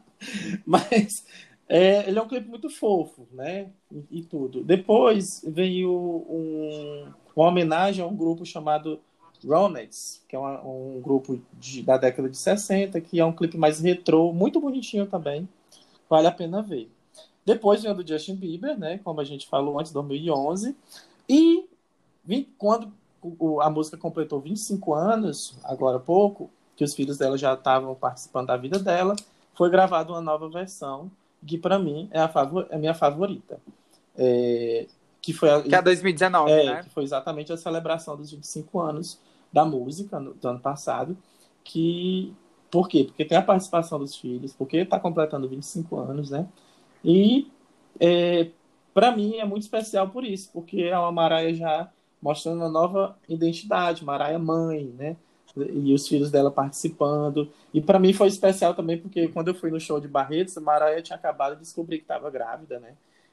Mas 0.64 1.26
é, 1.68 2.08
ele 2.08 2.18
é 2.18 2.22
um 2.22 2.28
clipe 2.28 2.48
muito 2.48 2.70
fofo, 2.70 3.28
né, 3.32 3.68
e, 3.92 4.20
e 4.20 4.22
tudo. 4.22 4.64
Depois 4.64 5.44
veio 5.46 5.92
um, 5.92 7.12
uma 7.36 7.48
homenagem 7.48 8.02
a 8.02 8.08
um 8.08 8.16
grupo 8.16 8.46
chamado 8.46 8.98
Ronettes, 9.46 10.22
que 10.28 10.34
é 10.34 10.38
uma, 10.38 10.60
um 10.62 11.00
grupo 11.00 11.40
de, 11.54 11.82
da 11.82 11.96
década 11.96 12.28
de 12.28 12.36
60, 12.36 13.00
que 13.00 13.20
é 13.20 13.24
um 13.24 13.32
clipe 13.32 13.56
mais 13.56 13.80
retrô, 13.80 14.32
muito 14.32 14.60
bonitinho 14.60 15.06
também. 15.06 15.48
Vale 16.08 16.26
a 16.26 16.32
pena 16.32 16.62
ver. 16.62 16.90
Depois 17.44 17.82
vem 17.82 17.92
o 17.92 17.94
do 17.94 18.06
Justin 18.06 18.34
Bieber, 18.34 18.78
né, 18.78 18.98
como 19.04 19.20
a 19.20 19.24
gente 19.24 19.46
falou 19.46 19.78
antes, 19.78 19.92
2011. 19.92 20.76
E 21.28 21.64
quando 22.58 22.92
a 23.60 23.70
música 23.70 23.96
completou 23.96 24.40
25 24.40 24.94
anos, 24.94 25.56
agora 25.64 25.96
há 25.96 26.00
pouco, 26.00 26.50
que 26.76 26.84
os 26.84 26.94
filhos 26.94 27.16
dela 27.16 27.38
já 27.38 27.54
estavam 27.54 27.94
participando 27.94 28.48
da 28.48 28.56
vida 28.56 28.78
dela, 28.78 29.16
foi 29.54 29.70
gravada 29.70 30.12
uma 30.12 30.20
nova 30.20 30.48
versão, 30.48 31.10
que 31.46 31.56
para 31.56 31.78
mim 31.78 32.08
é 32.10 32.20
a, 32.20 32.28
favor, 32.28 32.66
é 32.70 32.74
a 32.74 32.78
minha 32.78 32.94
favorita. 32.94 33.58
É, 34.16 34.86
que 35.22 35.32
foi 35.32 35.50
a, 35.50 35.62
que 35.62 35.74
é 35.74 35.78
a 35.78 35.80
2019, 35.80 36.50
é, 36.50 36.64
né? 36.64 36.82
Que 36.82 36.90
foi 36.90 37.04
exatamente 37.04 37.52
a 37.52 37.56
celebração 37.56 38.16
dos 38.16 38.30
25 38.30 38.80
anos 38.80 39.18
da 39.56 39.64
música 39.64 40.20
no, 40.20 40.34
do 40.34 40.48
ano 40.48 40.60
passado, 40.60 41.16
que 41.64 42.34
por 42.70 42.88
quê? 42.90 43.04
Porque 43.04 43.24
tem 43.24 43.38
a 43.38 43.42
participação 43.42 43.98
dos 43.98 44.14
filhos, 44.14 44.52
porque 44.52 44.76
está 44.76 45.00
completando 45.00 45.48
25 45.48 45.96
anos, 45.98 46.30
né? 46.30 46.46
E 47.02 47.50
é, 47.98 48.50
para 48.92 49.16
mim 49.16 49.36
é 49.36 49.46
muito 49.46 49.62
especial 49.62 50.10
por 50.10 50.24
isso, 50.24 50.50
porque 50.52 50.82
é 50.82 50.98
uma 50.98 51.10
Maraia 51.10 51.54
já 51.54 51.90
mostrando 52.20 52.58
uma 52.58 52.68
nova 52.68 53.16
identidade, 53.26 54.04
Maraia 54.04 54.38
mãe, 54.38 54.92
né? 54.98 55.16
E 55.56 55.94
os 55.94 56.06
filhos 56.06 56.30
dela 56.30 56.50
participando. 56.50 57.50
E 57.72 57.80
para 57.80 57.98
mim 57.98 58.12
foi 58.12 58.28
especial 58.28 58.74
também, 58.74 58.98
porque 58.98 59.28
quando 59.28 59.48
eu 59.48 59.54
fui 59.54 59.70
no 59.70 59.80
show 59.80 59.98
de 59.98 60.06
Barretos, 60.06 60.54
Maraia 60.58 61.00
tinha 61.00 61.16
acabado 61.16 61.54
de 61.54 61.62
descobrir 61.62 61.96
que 61.96 62.04
estava 62.04 62.28
grávida, 62.28 62.78
né? 62.78 62.92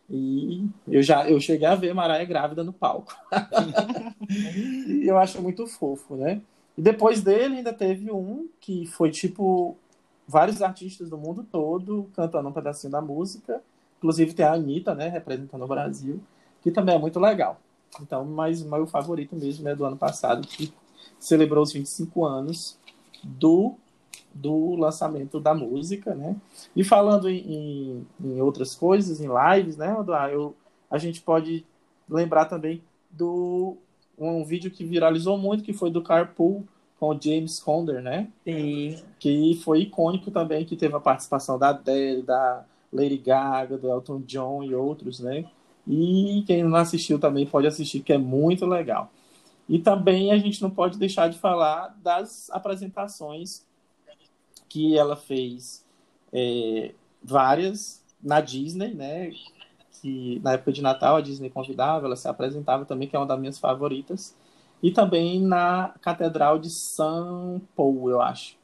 E 0.10 0.68
eu 0.88 1.02
já 1.02 1.30
eu 1.30 1.39
cheguei 1.39 1.68
a 1.68 1.76
ver 1.76 1.94
Mariah 1.94 2.26
grávida 2.26 2.63
no 2.63 2.74
palco. 2.74 3.16
e 4.30 5.08
eu 5.08 5.18
acho 5.18 5.42
muito 5.42 5.66
fofo, 5.66 6.16
né? 6.16 6.42
E 6.78 6.82
depois 6.82 7.22
dele 7.22 7.58
ainda 7.58 7.74
teve 7.74 8.12
um 8.12 8.48
que 8.60 8.86
foi 8.88 9.12
tipo 9.12 9.78
vários 10.28 10.62
artistas 10.62 11.10
do 11.10 11.18
mundo 11.18 11.46
todo 11.50 12.10
cantando 12.16 12.50
um 12.50 12.54
pedacinho 12.54 12.92
da 12.92 13.02
música. 13.02 13.62
Inclusive 13.98 14.34
tem 14.34 14.46
a 14.46 14.54
Anitta, 14.54 14.94
né, 14.94 15.08
representando 15.08 15.63
o 15.63 15.68
Brasil, 15.68 16.20
que 16.62 16.72
também 16.72 16.96
é 16.96 17.00
muito 17.00 17.20
legal. 17.20 17.60
Então, 18.02 18.26
mas 18.26 18.62
o 18.62 18.70
meu 18.70 18.86
favorito 18.86 19.36
mesmo 19.36 19.68
é 19.70 19.76
do 19.76 19.86
ano 19.86 19.96
passado, 19.96 20.46
que 20.48 20.74
celebrou 21.20 21.63
os 21.63 21.72
25 21.72 22.26
anos 22.26 22.78
do 23.24 23.76
do 24.34 24.76
lançamento 24.76 25.39
da 25.39 25.54
música, 25.54 26.15
né? 26.15 26.36
E 26.76 26.84
falando 26.84 27.30
em, 27.30 28.06
em, 28.24 28.41
outras 28.41 28.74
coisas, 28.74 29.22
em 29.22 29.28
lives, 29.28 29.78
né, 29.78 29.96
eu, 30.32 30.56
a 30.89 30.98
gente 30.98 31.22
pode 31.22 31.65
lembrar 32.10 32.46
também 32.46 32.82
do 33.12 33.78
um 34.17 34.43
vídeo 34.43 34.72
que 34.72 34.86
viralizou 34.86 35.38
muito, 35.38 35.63
que 35.63 35.74
foi 35.74 35.91
do 35.91 36.02
Carpool 36.02 36.63
com 37.00 37.10
o 37.10 37.19
James 37.19 37.60
Conder, 37.60 38.02
né? 38.02 38.30
Sim. 38.43 39.04
Que 39.19 39.60
foi 39.63 39.82
icônico 39.82 40.32
também, 40.32 40.65
que 40.65 40.76
teve 40.76 40.96
a 40.96 41.00
participação 41.00 41.60
da 41.60 41.69
Adele, 41.69 42.22
da 42.22 42.63
Lady 42.91 43.17
Gaga, 43.17 43.78
do 43.78 43.89
Elton 43.89 44.22
John 44.22 44.63
e 44.63 44.74
outros, 44.74 45.19
né? 45.19 45.46
E 45.88 46.43
quem 46.48 46.63
não 46.63 46.78
assistiu 46.78 47.19
também 47.19 47.46
pode 47.46 47.67
assistir, 47.67 48.02
que 48.02 48.13
é 48.13 48.17
muito 48.17 48.65
legal. 48.65 49.12
E 49.67 49.80
também 49.80 50.32
a 50.32 50.38
gente 50.38 50.62
não 50.62 50.69
pode 50.69 50.98
deixar 50.98 51.30
de 51.30 51.38
falar 51.38 51.96
das 52.02 52.50
apresentações 52.52 53.65
que 54.74 54.98
ela 54.98 55.16
fez 55.16 55.86
é, 56.34 56.96
várias 57.24 58.04
na 58.22 58.42
Disney, 58.42 58.96
né? 58.96 59.32
Que 60.02 60.42
na 60.44 60.54
época 60.54 60.72
de 60.72 60.82
Natal 60.82 61.16
a 61.16 61.22
Disney 61.22 61.52
convidava, 61.52 62.08
ela 62.08 62.16
se 62.16 62.28
apresentava 62.28 62.84
também, 62.84 63.08
que 63.08 63.16
é 63.16 63.20
uma 63.20 63.28
das 63.28 63.40
minhas 63.40 63.60
favoritas. 63.60 64.36
E 64.82 64.90
também 64.90 65.40
na 65.40 65.94
Catedral 66.02 66.58
de 66.58 66.72
São 66.72 67.62
Paulo, 67.76 68.10
eu 68.10 68.20
acho. 68.20 68.58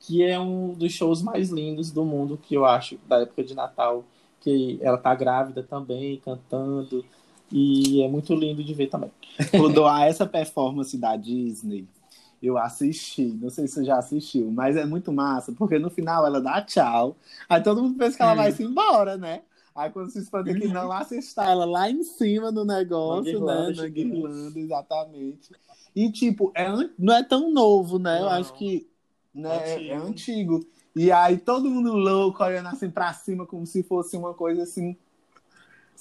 Que 0.00 0.24
é 0.24 0.36
um 0.36 0.74
dos 0.74 0.92
shows 0.92 1.22
mais 1.22 1.50
lindos 1.50 1.92
do 1.92 2.04
mundo, 2.04 2.36
que 2.36 2.56
eu 2.56 2.64
acho, 2.64 2.98
da 3.06 3.20
época 3.20 3.44
de 3.44 3.54
Natal. 3.54 4.04
Que 4.40 4.80
ela 4.82 4.98
tá 4.98 5.14
grávida 5.14 5.62
também, 5.62 6.18
cantando. 6.18 7.04
E 7.52 8.02
é 8.02 8.08
muito 8.08 8.34
lindo 8.34 8.64
de 8.64 8.74
ver 8.74 8.88
também. 8.88 9.12
Vou 9.52 9.72
doar 9.72 10.08
essa 10.08 10.26
performance 10.26 10.98
da 10.98 11.14
Disney 11.14 11.86
eu 12.42 12.58
assisti, 12.58 13.26
não 13.40 13.48
sei 13.48 13.68
se 13.68 13.74
você 13.74 13.84
já 13.84 13.98
assistiu, 13.98 14.50
mas 14.50 14.76
é 14.76 14.84
muito 14.84 15.12
massa, 15.12 15.52
porque 15.52 15.78
no 15.78 15.88
final 15.88 16.26
ela 16.26 16.40
dá 16.40 16.60
tchau, 16.60 17.16
aí 17.48 17.62
todo 17.62 17.82
mundo 17.82 17.96
pensa 17.96 18.16
que 18.16 18.22
ela 18.22 18.34
vai 18.34 18.50
se 18.50 18.64
embora, 18.64 19.16
né? 19.16 19.42
Aí 19.74 19.90
quando 19.90 20.10
se 20.10 20.18
espanta 20.18 20.52
que 20.52 20.68
não, 20.68 20.88
lá 20.88 21.02
você 21.02 21.18
está 21.18 21.50
ela 21.50 21.64
lá 21.64 21.88
em 21.88 22.02
cima 22.02 22.52
do 22.52 22.64
negócio, 22.64 23.44
né? 23.44 23.70
Na 23.70 23.86
guirlanda, 23.88 24.58
exatamente. 24.58 25.52
E, 25.94 26.10
tipo, 26.10 26.52
é, 26.54 26.68
não 26.98 27.14
é 27.14 27.22
tão 27.22 27.50
novo, 27.50 27.98
né? 27.98 28.18
Não. 28.18 28.26
Eu 28.26 28.28
acho 28.30 28.52
que 28.54 28.86
né, 29.34 29.70
é, 29.70 29.88
é 29.88 29.96
antigo. 29.96 30.66
E 30.94 31.10
aí 31.10 31.38
todo 31.38 31.70
mundo 31.70 31.92
louco, 31.94 32.44
olhando 32.44 32.68
assim 32.68 32.90
pra 32.90 33.12
cima, 33.14 33.46
como 33.46 33.66
se 33.66 33.82
fosse 33.82 34.16
uma 34.16 34.34
coisa 34.34 34.62
assim 34.62 34.96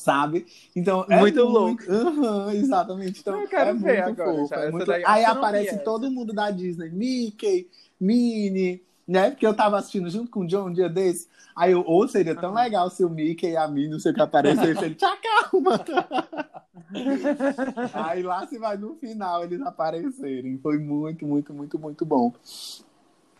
sabe? 0.01 0.45
Então 0.75 1.05
é 1.09 1.19
muito, 1.19 1.39
muito 1.39 1.43
louco. 1.43 1.83
Uhum, 1.87 2.51
exatamente. 2.51 3.19
Então 3.19 3.39
eu 3.39 3.47
quero 3.47 3.69
é 3.69 3.73
ver 3.73 4.03
muito 4.03 4.21
agora. 4.21 4.37
Fofo, 4.37 4.53
é 4.55 4.71
muito... 4.71 4.91
Aí 4.91 5.25
aparece 5.25 5.77
todo 5.79 6.11
mundo 6.11 6.33
da 6.33 6.49
Disney, 6.49 6.89
Mickey, 6.89 7.69
Minnie, 7.99 8.83
né? 9.07 9.29
Porque 9.29 9.45
eu 9.45 9.53
tava 9.53 9.77
assistindo 9.77 10.09
junto 10.09 10.31
com 10.31 10.41
o 10.41 10.47
John 10.47 10.69
um 10.69 10.73
dia 10.73 10.89
desse. 10.89 11.27
Aí 11.55 11.71
eu, 11.73 11.83
ou 11.85 12.07
seria 12.07 12.35
tão 12.35 12.49
uhum. 12.51 12.55
legal 12.55 12.89
se 12.89 13.03
o 13.03 13.09
Mickey 13.09 13.51
e 13.51 13.57
a 13.57 13.67
Minnie, 13.67 13.89
não 13.89 13.99
sei 13.99 14.11
o 14.11 14.15
que 14.15 14.21
aparecesse, 14.21 14.83
ele, 14.83 14.95
tchau, 14.95 15.15
calma. 15.51 15.85
Aí 17.93 18.23
lá 18.23 18.45
se 18.47 18.57
vai 18.57 18.77
no 18.77 18.95
final 18.95 19.43
eles 19.43 19.61
aparecerem. 19.61 20.57
Foi 20.57 20.77
muito, 20.79 21.25
muito, 21.25 21.53
muito, 21.53 21.77
muito 21.77 22.05
bom. 22.05 22.33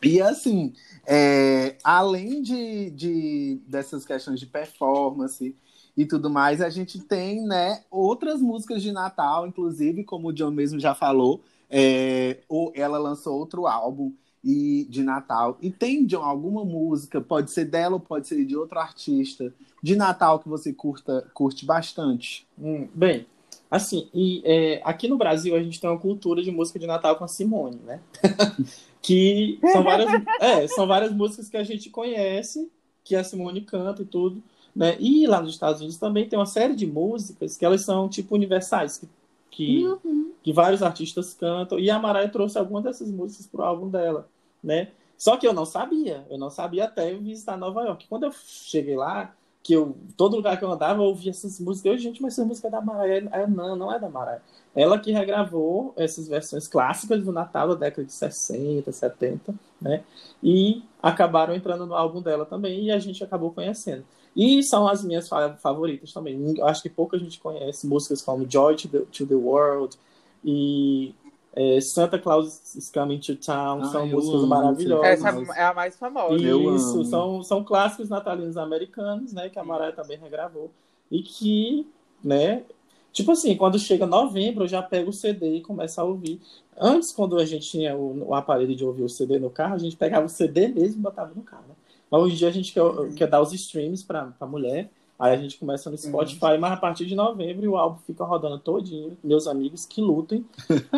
E 0.03 0.19
assim, 0.19 0.73
é, 1.05 1.77
além 1.83 2.41
de, 2.41 2.89
de, 2.89 3.61
dessas 3.67 4.03
questões 4.03 4.39
de 4.39 4.47
performance 4.47 5.55
e 5.95 6.05
tudo 6.05 6.29
mais, 6.29 6.61
a 6.61 6.69
gente 6.69 6.99
tem 6.99 7.41
né, 7.41 7.83
outras 7.89 8.41
músicas 8.41 8.81
de 8.81 8.91
Natal, 8.91 9.45
inclusive, 9.45 10.03
como 10.03 10.29
o 10.29 10.33
John 10.33 10.51
mesmo 10.51 10.79
já 10.79 10.95
falou, 10.95 11.41
é, 11.69 12.39
ela 12.73 12.97
lançou 12.97 13.37
outro 13.37 13.67
álbum 13.67 14.13
e 14.43 14.87
de 14.89 15.03
Natal. 15.03 15.57
E 15.61 15.69
tem, 15.69 16.05
John, 16.05 16.23
alguma 16.23 16.65
música, 16.65 17.21
pode 17.21 17.51
ser 17.51 17.65
dela 17.65 17.95
ou 17.95 17.99
pode 17.99 18.27
ser 18.27 18.43
de 18.45 18.55
outro 18.55 18.79
artista, 18.79 19.53
de 19.81 19.95
Natal 19.95 20.39
que 20.39 20.49
você 20.49 20.73
curta, 20.73 21.29
curte 21.33 21.65
bastante? 21.65 22.47
Hum, 22.57 22.87
bem, 22.93 23.25
assim, 23.69 24.09
e 24.13 24.41
é, 24.43 24.81
aqui 24.83 25.07
no 25.07 25.17
Brasil 25.17 25.55
a 25.55 25.63
gente 25.63 25.79
tem 25.79 25.89
uma 25.89 25.99
cultura 25.99 26.41
de 26.41 26.51
música 26.51 26.79
de 26.79 26.87
Natal 26.87 27.15
com 27.15 27.23
a 27.23 27.27
Simone, 27.27 27.79
né? 27.85 28.01
que 29.01 29.59
são 29.71 29.83
várias, 29.83 30.09
é, 30.39 30.67
são 30.67 30.87
várias 30.87 31.13
músicas 31.13 31.49
que 31.49 31.57
a 31.57 31.63
gente 31.63 31.89
conhece, 31.89 32.69
que 33.03 33.15
a 33.15 33.23
Simone 33.23 33.61
canta 33.61 34.01
e 34.01 34.05
tudo, 34.05 34.43
né? 34.75 34.95
E 34.99 35.27
lá 35.27 35.41
nos 35.41 35.53
Estados 35.53 35.79
Unidos 35.79 35.97
também 35.97 36.27
tem 36.27 36.37
uma 36.37 36.45
série 36.45 36.75
de 36.75 36.85
músicas 36.85 37.57
que 37.57 37.65
elas 37.65 37.83
são 37.83 38.07
tipo 38.07 38.35
universais, 38.35 38.97
que, 38.97 39.07
que, 39.49 39.87
uhum. 39.87 40.31
que 40.41 40.53
vários 40.53 40.81
artistas 40.81 41.33
cantam, 41.33 41.79
e 41.79 41.89
a 41.89 41.99
Mariah 41.99 42.29
trouxe 42.29 42.57
algumas 42.57 42.83
dessas 42.83 43.11
músicas 43.11 43.47
pro 43.47 43.63
álbum 43.63 43.89
dela, 43.89 44.27
né? 44.63 44.89
Só 45.17 45.37
que 45.37 45.47
eu 45.47 45.53
não 45.53 45.65
sabia, 45.65 46.25
eu 46.29 46.37
não 46.37 46.49
sabia 46.49 46.85
até 46.85 47.13
visitar 47.13 47.55
Nova 47.55 47.83
York. 47.83 48.07
Quando 48.07 48.23
eu 48.23 48.31
cheguei 48.31 48.95
lá, 48.95 49.31
que 49.63 49.73
eu, 49.73 49.95
todo 50.17 50.35
lugar 50.35 50.57
que 50.57 50.65
eu 50.65 50.71
andava, 50.71 51.01
eu 51.01 51.05
ouvia 51.05 51.29
essas 51.29 51.59
músicas. 51.59 51.91
Eu, 51.91 51.97
gente, 51.97 52.21
mas 52.21 52.33
essa 52.33 52.45
música 52.45 52.67
é 52.67 52.71
da 52.71 52.81
Mariah. 52.81 53.29
Eu, 53.39 53.47
não, 53.47 53.75
não 53.75 53.93
é 53.93 53.99
da 53.99 54.09
Mariah. 54.09 54.41
Ela 54.75 54.97
que 54.97 55.11
regravou 55.11 55.93
essas 55.95 56.27
versões 56.27 56.67
clássicas 56.67 57.23
do 57.23 57.31
Natal 57.31 57.67
da 57.69 57.75
década 57.75 58.03
de 58.03 58.13
60, 58.13 58.91
70, 58.91 59.53
né? 59.79 60.03
E 60.41 60.83
acabaram 61.01 61.53
entrando 61.53 61.85
no 61.85 61.93
álbum 61.93 62.21
dela 62.21 62.45
também 62.45 62.85
e 62.85 62.91
a 62.91 62.97
gente 62.97 63.23
acabou 63.23 63.51
conhecendo. 63.51 64.03
E 64.35 64.63
são 64.63 64.87
as 64.87 65.03
minhas 65.03 65.29
favoritas 65.61 66.13
também. 66.13 66.55
Acho 66.63 66.81
que 66.81 66.89
pouca 66.89 67.17
gente 67.17 67.39
conhece 67.39 67.85
músicas 67.85 68.21
como 68.21 68.49
Joy 68.49 68.75
to 68.75 68.87
the, 68.87 68.99
to 69.11 69.25
the 69.25 69.35
World 69.35 69.97
e 70.43 71.13
é, 71.53 71.81
Santa 71.81 72.17
Claus 72.17 72.75
is 72.75 72.89
Coming 72.89 73.19
to 73.19 73.35
Town. 73.35 73.81
Ah, 73.81 73.85
são 73.85 74.07
músicas 74.07 74.39
amo, 74.39 74.47
maravilhosas. 74.47 75.05
Essa 75.05 75.29
é 75.57 75.63
a 75.63 75.73
mais 75.73 75.97
famosa. 75.97 76.35
Isso, 76.35 77.03
são, 77.05 77.43
são 77.43 77.63
clássicos 77.63 78.09
natalinos 78.09 78.55
americanos, 78.55 79.33
né? 79.33 79.49
Que 79.49 79.59
a 79.59 79.63
Mariah 79.63 79.93
também 79.93 80.17
regravou. 80.17 80.71
E 81.11 81.21
que, 81.21 81.85
né? 82.23 82.63
Tipo 83.11 83.33
assim, 83.33 83.57
quando 83.57 83.77
chega 83.77 84.05
novembro, 84.05 84.63
eu 84.63 84.67
já 84.69 84.81
pego 84.81 85.09
o 85.09 85.13
CD 85.13 85.57
e 85.57 85.61
começo 85.61 85.99
a 85.99 86.05
ouvir. 86.05 86.39
Antes, 86.79 87.11
quando 87.11 87.37
a 87.37 87.45
gente 87.45 87.69
tinha 87.69 87.97
o, 87.97 88.29
o 88.29 88.33
aparelho 88.33 88.73
de 88.73 88.85
ouvir 88.85 89.03
o 89.03 89.09
CD 89.09 89.37
no 89.37 89.49
carro, 89.49 89.75
a 89.75 89.77
gente 89.77 89.97
pegava 89.97 90.25
o 90.25 90.29
CD 90.29 90.69
mesmo 90.69 90.99
e 90.99 91.03
botava 91.03 91.33
no 91.35 91.41
carro. 91.41 91.65
Né? 91.67 91.75
Mas 92.11 92.21
hoje 92.21 92.33
em 92.35 92.37
dia 92.37 92.47
a 92.49 92.51
gente 92.51 92.73
quer, 92.73 93.13
quer 93.15 93.27
dar 93.27 93.41
os 93.41 93.53
streams 93.53 94.03
para 94.03 94.33
a 94.37 94.45
mulher. 94.45 94.91
Aí 95.17 95.33
a 95.33 95.37
gente 95.37 95.57
começa 95.59 95.89
no 95.89 95.97
Spotify, 95.97 96.53
uhum. 96.53 96.59
mas 96.59 96.73
a 96.73 96.77
partir 96.77 97.05
de 97.05 97.13
novembro 97.13 97.69
o 97.69 97.77
álbum 97.77 97.99
fica 98.07 98.25
rodando 98.25 98.57
todinho. 98.57 99.15
Meus 99.23 99.45
amigos 99.45 99.85
que 99.85 100.01
lutem, 100.01 100.43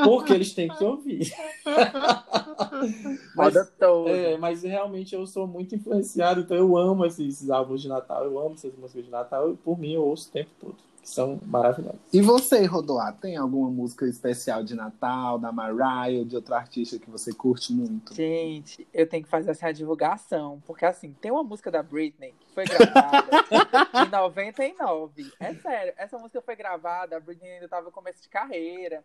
porque 0.05 0.31
eles 0.31 0.53
têm 0.53 0.69
que 0.69 0.81
ouvir. 0.81 1.29
mas, 3.35 3.53
é, 4.07 4.37
mas 4.37 4.63
realmente 4.63 5.13
eu 5.13 5.27
sou 5.27 5.45
muito 5.45 5.75
influenciado, 5.75 6.39
então 6.39 6.55
eu 6.55 6.77
amo 6.77 7.05
esses, 7.05 7.35
esses 7.35 7.49
álbuns 7.49 7.81
de 7.81 7.89
Natal, 7.89 8.23
eu 8.23 8.39
amo 8.39 8.53
essas 8.53 8.73
músicas 8.77 9.03
de 9.03 9.11
Natal, 9.11 9.51
e 9.51 9.57
por 9.57 9.77
mim 9.77 9.91
eu 9.91 10.05
ouço 10.05 10.29
o 10.29 10.31
tempo 10.31 10.51
todo 10.57 10.77
que 11.03 11.09
são 11.09 11.37
maravilhosos. 11.45 11.99
E 12.13 12.21
você, 12.21 12.65
Rodoá, 12.65 13.11
tem 13.11 13.35
alguma 13.35 13.69
música 13.69 14.07
especial 14.07 14.63
de 14.63 14.73
Natal, 14.73 15.37
da 15.37 15.51
Mariah 15.51 16.17
ou 16.19 16.25
de 16.25 16.37
outro 16.37 16.55
artista 16.55 16.97
que 16.97 17.09
você 17.09 17.33
curte 17.33 17.73
muito? 17.73 18.15
Gente, 18.15 18.87
eu 18.93 19.05
tenho 19.05 19.21
que 19.21 19.29
fazer 19.29 19.51
essa 19.51 19.71
divulgação, 19.73 20.63
porque 20.65 20.85
assim, 20.85 21.13
tem 21.19 21.29
uma 21.29 21.43
música 21.43 21.69
da 21.69 21.83
Britney 21.83 22.33
que 22.39 22.53
foi 22.53 22.63
gravada 22.63 23.27
em 24.07 24.09
99. 24.09 25.33
É 25.41 25.53
sério, 25.55 25.93
essa 25.97 26.17
música 26.17 26.41
foi 26.41 26.55
gravada, 26.55 27.17
a 27.17 27.19
Britney 27.19 27.51
ainda 27.51 27.65
estava 27.65 27.85
no 27.85 27.91
começo 27.91 28.21
de 28.21 28.29
carreira. 28.29 29.03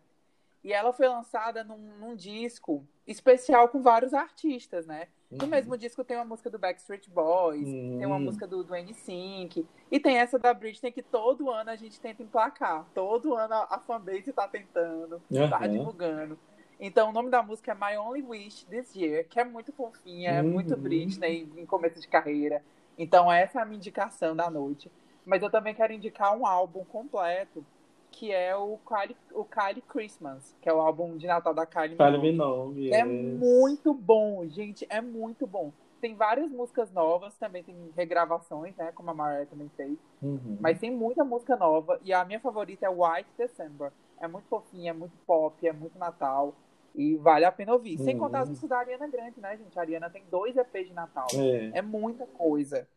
E 0.63 0.71
ela 0.73 0.93
foi 0.93 1.07
lançada 1.07 1.63
num, 1.63 1.77
num, 1.99 2.15
disco 2.15 2.85
especial 3.07 3.69
com 3.69 3.81
vários 3.81 4.13
artistas, 4.13 4.85
né? 4.85 5.07
No 5.31 5.43
uhum. 5.43 5.49
mesmo 5.49 5.77
disco 5.77 6.03
tem 6.03 6.17
uma 6.17 6.25
música 6.25 6.49
do 6.49 6.57
Backstreet 6.57 7.07
Boys, 7.09 7.67
uhum. 7.67 7.97
tem 7.99 8.05
uma 8.07 8.15
hum. 8.15 8.21
música 8.21 8.47
do, 8.47 8.63
do 8.63 8.73
N5, 8.73 9.63
e 9.91 9.99
tem 9.99 10.17
essa 10.17 10.39
da 10.39 10.53
Britney 10.55 10.91
que 10.91 11.03
todo 11.03 11.51
ano 11.51 11.69
a 11.69 11.75
gente 11.75 11.99
tenta 11.99 12.23
emplacar. 12.23 12.85
Todo 12.95 13.35
ano 13.35 13.53
a, 13.53 13.75
a 13.75 13.79
fanbase 13.79 14.33
tá 14.33 14.47
tentando, 14.47 15.21
uhum. 15.29 15.49
tá 15.49 15.67
divulgando. 15.67 16.37
Então 16.79 17.09
o 17.09 17.13
nome 17.13 17.29
da 17.29 17.43
música 17.43 17.73
é 17.73 17.75
My 17.75 17.97
Only 17.97 18.23
Wish 18.23 18.65
This 18.65 18.95
Year, 18.95 19.27
que 19.27 19.39
é 19.39 19.43
muito 19.43 19.71
fofinha, 19.71 20.31
é 20.31 20.41
muito 20.41 20.73
uhum. 20.73 20.81
Britney 20.81 21.47
em 21.55 21.65
começo 21.65 21.99
de 21.99 22.07
carreira. 22.07 22.63
Então 22.97 23.31
essa 23.31 23.59
é 23.59 23.61
a 23.61 23.65
minha 23.65 23.77
indicação 23.77 24.35
da 24.35 24.49
noite. 24.49 24.91
Mas 25.25 25.43
eu 25.43 25.51
também 25.51 25.75
quero 25.75 25.93
indicar 25.93 26.35
um 26.35 26.47
álbum 26.47 26.83
completo 26.85 27.63
que 28.11 28.31
é 28.31 28.55
o 28.55 28.77
Kylie, 28.87 29.17
o 29.33 29.45
Kylie 29.45 29.81
Christmas, 29.81 30.55
que 30.61 30.69
é 30.69 30.73
o 30.73 30.79
álbum 30.79 31.17
de 31.17 31.27
Natal 31.27 31.53
da 31.53 31.65
Kylie 31.65 31.95
Minogue. 31.97 32.21
Minogue 32.21 32.93
é 32.93 33.03
muito 33.03 33.93
bom, 33.93 34.45
gente, 34.47 34.85
é 34.89 35.01
muito 35.01 35.45
bom. 35.47 35.71
Tem 36.01 36.15
várias 36.15 36.49
músicas 36.49 36.91
novas, 36.91 37.35
também 37.37 37.61
tem 37.61 37.75
regravações, 37.95 38.75
né, 38.77 38.91
como 38.93 39.09
a 39.11 39.13
Mariah 39.13 39.45
também 39.45 39.69
fez. 39.75 39.97
Uhum. 40.21 40.57
Mas 40.59 40.79
tem 40.79 40.89
muita 40.89 41.23
música 41.23 41.57
nova 41.57 41.99
e 42.03 42.13
a 42.13 42.23
minha 42.23 42.39
favorita 42.39 42.85
é 42.85 42.89
White 42.89 43.29
December. 43.37 43.91
É 44.19 44.27
muito 44.27 44.47
fofinha, 44.47 44.91
é 44.91 44.93
muito 44.93 45.17
pop, 45.25 45.67
é 45.67 45.73
muito 45.73 45.97
Natal. 45.97 46.53
E 46.95 47.15
vale 47.17 47.45
a 47.45 47.51
pena 47.51 47.73
ouvir. 47.73 47.97
Uhum. 47.99 48.05
Sem 48.05 48.17
contar 48.17 48.41
as 48.41 48.49
músicas 48.49 48.69
da 48.69 48.79
Ariana 48.79 49.07
Grande, 49.07 49.39
né, 49.39 49.57
gente? 49.57 49.77
A 49.77 49.81
Ariana 49.81 50.09
tem 50.09 50.23
dois 50.29 50.57
EPs 50.57 50.87
de 50.87 50.93
Natal. 50.93 51.27
É. 51.33 51.79
é 51.79 51.81
muita 51.81 52.25
coisa. 52.25 52.87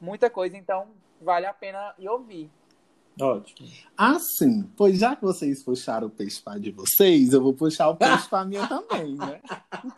Muita 0.00 0.30
coisa, 0.30 0.56
então 0.56 0.86
vale 1.20 1.46
a 1.46 1.52
pena 1.52 1.94
ir 1.98 2.08
ouvir. 2.08 2.50
Ótimo. 3.18 3.68
Assim, 3.96 4.62
pois 4.76 4.98
já 4.98 5.14
que 5.14 5.22
vocês 5.22 5.62
puxaram 5.62 6.06
o 6.06 6.10
peixe 6.10 6.40
para 6.40 6.58
de 6.58 6.70
vocês, 6.70 7.32
eu 7.32 7.42
vou 7.42 7.52
puxar 7.52 7.88
o 7.90 7.96
peixe 7.96 8.28
para 8.28 8.44
minha 8.46 8.66
também, 8.66 9.14
né? 9.14 9.40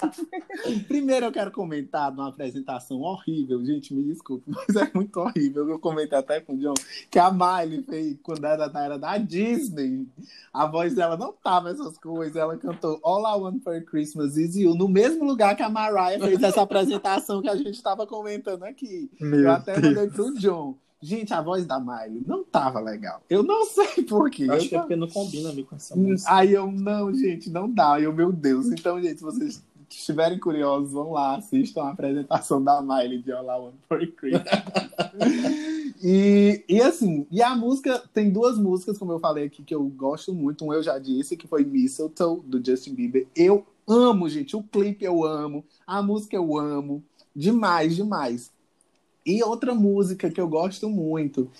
Primeiro 0.89 1.27
eu 1.27 1.33
quero 1.33 1.53
comentar 1.53 2.11
de 2.11 2.19
uma 2.19 2.29
apresentação 2.29 3.01
horrível, 3.01 3.65
gente, 3.65 3.95
me 3.95 4.03
desculpe, 4.03 4.45
mas 4.51 4.75
é 4.77 4.91
muito 4.93 5.21
horrível. 5.21 5.69
Eu 5.69 5.79
comentei 5.79 6.19
até 6.19 6.41
com 6.41 6.55
o 6.55 6.59
John 6.59 6.75
que 7.11 7.19
a 7.19 7.31
Miley 7.31 7.83
fez 7.85 8.17
quando 8.23 8.45
era 8.45 8.67
da 8.67 8.85
era 8.85 8.99
da 8.99 9.19
Disney. 9.19 10.07
A 10.53 10.67
voz 10.67 10.95
dela 10.95 11.17
não 11.17 11.33
tava 11.33 11.71
essas 11.71 11.97
coisas, 11.99 12.35
ela 12.35 12.57
cantou 12.57 12.99
All 13.05 13.23
I 13.23 13.41
Want 13.41 13.63
for 13.63 13.81
Christmas 13.85 14.37
Is 14.37 14.57
You 14.57 14.75
no 14.75 14.89
mesmo 14.89 15.25
lugar 15.25 15.57
que 15.57 15.63
a 15.63 15.69
Mariah 15.69 16.19
fez 16.19 16.43
essa 16.43 16.63
apresentação 16.63 17.41
que 17.41 17.49
a 17.49 17.57
gente 17.57 17.75
estava 17.75 18.07
comentando 18.07 18.65
aqui. 18.65 19.11
Meu 19.21 19.43
eu 19.43 19.53
até 19.53 19.81
Deus. 19.81 19.95
mandei 19.95 20.11
pro 20.11 20.35
John. 20.39 20.77
Gente, 21.03 21.35
a 21.35 21.43
voz 21.43 21.67
da 21.67 21.81
Miley 21.81 22.23
não 22.25 22.45
tava 22.45 22.79
legal. 22.79 23.21
Eu 23.29 23.43
não 23.43 23.67
sei 23.67 24.05
porquê. 24.05 24.47
Acho 24.49 24.69
que 24.69 24.77
é 24.77 24.79
porque 24.79 24.95
não 24.95 25.09
combina 25.09 25.51
com 25.65 25.75
essa 25.75 25.97
música. 25.97 26.33
Aí 26.33 26.53
eu, 26.53 26.71
não, 26.71 27.13
gente, 27.13 27.51
não 27.51 27.69
dá. 27.69 28.01
Eu, 28.01 28.13
meu 28.13 28.33
Deus. 28.33 28.67
Então, 28.67 29.03
gente, 29.03 29.19
se 29.19 29.25
vocês 29.25 29.63
estiverem 29.91 30.39
curiosos, 30.39 30.93
vão 30.93 31.11
lá, 31.13 31.37
assistam 31.37 31.83
a 31.83 31.91
apresentação 31.91 32.63
da 32.63 32.81
Miley 32.81 33.21
de 33.21 33.33
All 33.33 33.45
I 33.45 33.65
Want 33.65 33.75
for 33.89 34.07
Christmas. 34.13 34.45
e, 36.03 36.65
e 36.69 36.81
assim, 36.81 37.27
e 37.31 37.43
a 37.43 37.55
música, 37.57 38.03
tem 38.15 38.31
duas 38.31 38.57
músicas, 38.57 38.97
como 38.97 39.13
eu 39.13 39.19
falei 39.19 39.47
aqui, 39.47 39.63
que 39.63 39.75
eu 39.75 39.83
gosto 39.85 40.33
muito. 40.33 40.65
Um 40.65 40.73
eu 40.73 40.85
já 40.85 41.01
disse, 41.01 41.37
que 41.37 41.49
foi 41.49 41.65
Mistletoe, 41.65 42.41
do 42.45 42.65
Justin 42.65 42.95
Bieber. 42.95 43.27
Eu 43.35 43.67
amo, 43.89 44.29
gente. 44.29 44.57
O 44.57 44.63
clipe 44.63 45.05
eu 45.05 45.25
amo. 45.25 45.65
A 45.85 46.01
música 46.01 46.37
eu 46.37 46.57
amo. 46.57 47.03
Demais, 47.35 47.97
demais. 47.97 48.53
E 49.25 49.43
outra 49.43 49.75
música 49.75 50.31
que 50.31 50.41
eu 50.41 50.49
gosto 50.49 50.89
muito, 50.89 51.51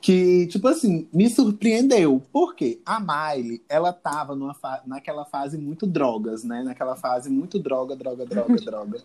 que, 0.00 0.46
tipo 0.46 0.66
assim, 0.66 1.06
me 1.12 1.28
surpreendeu. 1.28 2.22
Por 2.32 2.54
quê? 2.54 2.80
A 2.84 2.98
Miley, 2.98 3.62
ela 3.68 3.92
tava 3.92 4.34
numa 4.34 4.54
fa 4.54 4.82
naquela 4.86 5.24
fase 5.24 5.58
muito 5.58 5.86
drogas, 5.86 6.42
né? 6.42 6.62
Naquela 6.62 6.96
fase 6.96 7.28
muito 7.28 7.58
droga, 7.58 7.94
droga, 7.94 8.24
droga, 8.24 8.56
droga. 8.64 9.00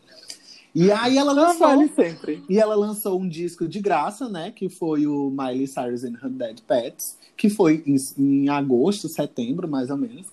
E 0.74 0.92
aí 0.92 1.18
ela 1.18 1.32
lançou. 1.32 1.68
vale 1.68 1.88
sempre. 1.90 2.44
E 2.50 2.60
ela 2.60 2.76
lançou 2.76 3.20
um 3.20 3.28
disco 3.28 3.68
de 3.68 3.80
graça, 3.80 4.30
né? 4.30 4.52
Que 4.52 4.70
foi 4.70 5.06
o 5.06 5.30
Miley 5.30 5.68
Cyrus 5.68 6.04
and 6.04 6.18
Her 6.22 6.30
Dead 6.30 6.62
Pets, 6.62 7.18
que 7.36 7.50
foi 7.50 7.84
em, 7.86 7.96
em 8.18 8.50
agosto, 8.50 9.10
setembro, 9.10 9.68
mais 9.68 9.90
ou 9.90 9.98
menos. 9.98 10.28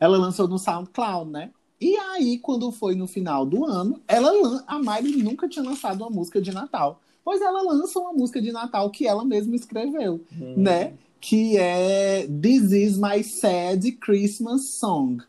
Ela 0.00 0.16
lançou 0.16 0.48
no 0.48 0.58
SoundCloud, 0.58 1.30
né? 1.30 1.50
E 1.80 1.96
aí, 1.96 2.38
quando 2.38 2.72
foi 2.72 2.94
no 2.94 3.06
final 3.06 3.46
do 3.46 3.64
ano, 3.64 4.00
ela 4.08 4.30
a 4.66 4.78
Miley 4.78 5.22
nunca 5.22 5.48
tinha 5.48 5.64
lançado 5.64 6.00
uma 6.02 6.10
música 6.10 6.40
de 6.40 6.52
Natal. 6.52 7.00
Pois 7.28 7.42
ela 7.42 7.60
lança 7.60 7.98
uma 8.00 8.14
música 8.14 8.40
de 8.40 8.50
Natal 8.50 8.88
que 8.88 9.06
ela 9.06 9.22
mesma 9.22 9.54
escreveu, 9.54 10.18
Hum. 10.32 10.54
né? 10.56 10.94
Que 11.20 11.58
é 11.58 12.26
This 12.26 12.72
Is 12.72 12.96
My 12.96 13.22
Sad 13.22 13.92
Christmas 14.00 14.64
Song. 14.70 15.22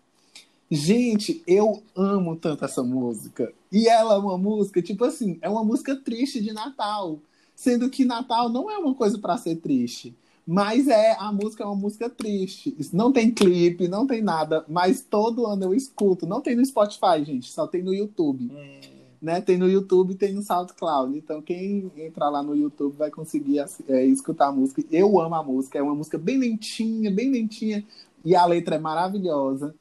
Gente, 0.71 1.43
eu 1.45 1.83
amo 1.93 2.37
tanto 2.37 2.63
essa 2.63 2.81
música. 2.81 3.51
E 3.69 3.89
ela 3.89 4.15
é 4.15 4.17
uma 4.17 4.37
música, 4.37 4.81
tipo 4.81 5.03
assim, 5.03 5.37
é 5.41 5.49
uma 5.49 5.61
música 5.65 5.93
triste 5.93 6.39
de 6.39 6.53
Natal. 6.53 7.19
Sendo 7.53 7.89
que 7.89 8.05
Natal 8.05 8.47
não 8.47 8.71
é 8.71 8.77
uma 8.77 8.95
coisa 8.95 9.17
pra 9.17 9.35
ser 9.35 9.57
triste. 9.57 10.15
Mas 10.47 10.87
é, 10.87 11.17
a 11.19 11.33
música 11.33 11.65
é 11.65 11.67
uma 11.67 11.75
música 11.75 12.09
triste. 12.09 12.77
Não 12.93 13.11
tem 13.11 13.29
clipe, 13.29 13.89
não 13.89 14.07
tem 14.07 14.21
nada. 14.21 14.63
Mas 14.69 15.01
todo 15.01 15.45
ano 15.45 15.65
eu 15.65 15.73
escuto. 15.73 16.25
Não 16.25 16.39
tem 16.39 16.55
no 16.55 16.65
Spotify, 16.65 17.25
gente. 17.25 17.51
Só 17.51 17.67
tem 17.67 17.83
no 17.83 17.93
YouTube. 17.93 18.45
Hum. 18.45 18.98
Né? 19.21 19.41
Tem 19.41 19.57
no 19.57 19.69
YouTube 19.69 20.15
tem 20.15 20.33
no 20.33 20.41
SoundCloud. 20.41 21.17
Então, 21.17 21.41
quem 21.41 21.91
entrar 21.97 22.29
lá 22.29 22.41
no 22.41 22.55
YouTube 22.55 22.95
vai 22.97 23.11
conseguir 23.11 23.59
é, 23.87 24.05
escutar 24.05 24.47
a 24.47 24.51
música. 24.51 24.83
Eu 24.91 25.19
amo 25.19 25.35
a 25.35 25.43
música. 25.43 25.77
É 25.77 25.81
uma 25.81 25.95
música 25.95 26.17
bem 26.17 26.37
lentinha, 26.37 27.11
bem 27.11 27.29
lentinha. 27.29 27.83
E 28.23 28.35
a 28.35 28.45
letra 28.45 28.75
é 28.75 28.79
maravilhosa. 28.79 29.75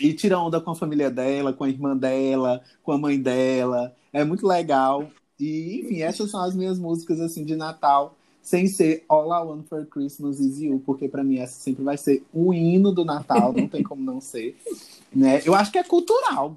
E 0.00 0.12
tira 0.12 0.38
onda 0.38 0.60
com 0.60 0.70
a 0.70 0.74
família 0.74 1.10
dela, 1.10 1.52
com 1.52 1.64
a 1.64 1.68
irmã 1.68 1.96
dela, 1.96 2.62
com 2.82 2.92
a 2.92 2.98
mãe 2.98 3.20
dela. 3.20 3.94
É 4.12 4.24
muito 4.24 4.46
legal. 4.46 5.08
E, 5.38 5.80
enfim, 5.80 6.02
essas 6.02 6.30
são 6.30 6.40
as 6.40 6.54
minhas 6.54 6.78
músicas 6.78 7.20
assim 7.20 7.44
de 7.44 7.56
Natal, 7.56 8.16
sem 8.42 8.66
ser 8.66 9.04
All 9.08 9.28
I 9.28 9.46
Want 9.46 9.66
for 9.66 9.86
Christmas 9.86 10.38
Is 10.38 10.60
You, 10.60 10.82
porque 10.84 11.08
para 11.08 11.24
mim 11.24 11.38
essa 11.38 11.60
sempre 11.60 11.82
vai 11.82 11.96
ser 11.96 12.24
o 12.32 12.52
hino 12.52 12.92
do 12.92 13.04
Natal, 13.04 13.52
não 13.52 13.68
tem 13.68 13.82
como 13.82 14.02
não 14.02 14.20
ser. 14.20 14.56
Né? 15.14 15.42
Eu 15.44 15.54
acho 15.54 15.72
que 15.72 15.78
é 15.78 15.84
cultural. 15.84 16.56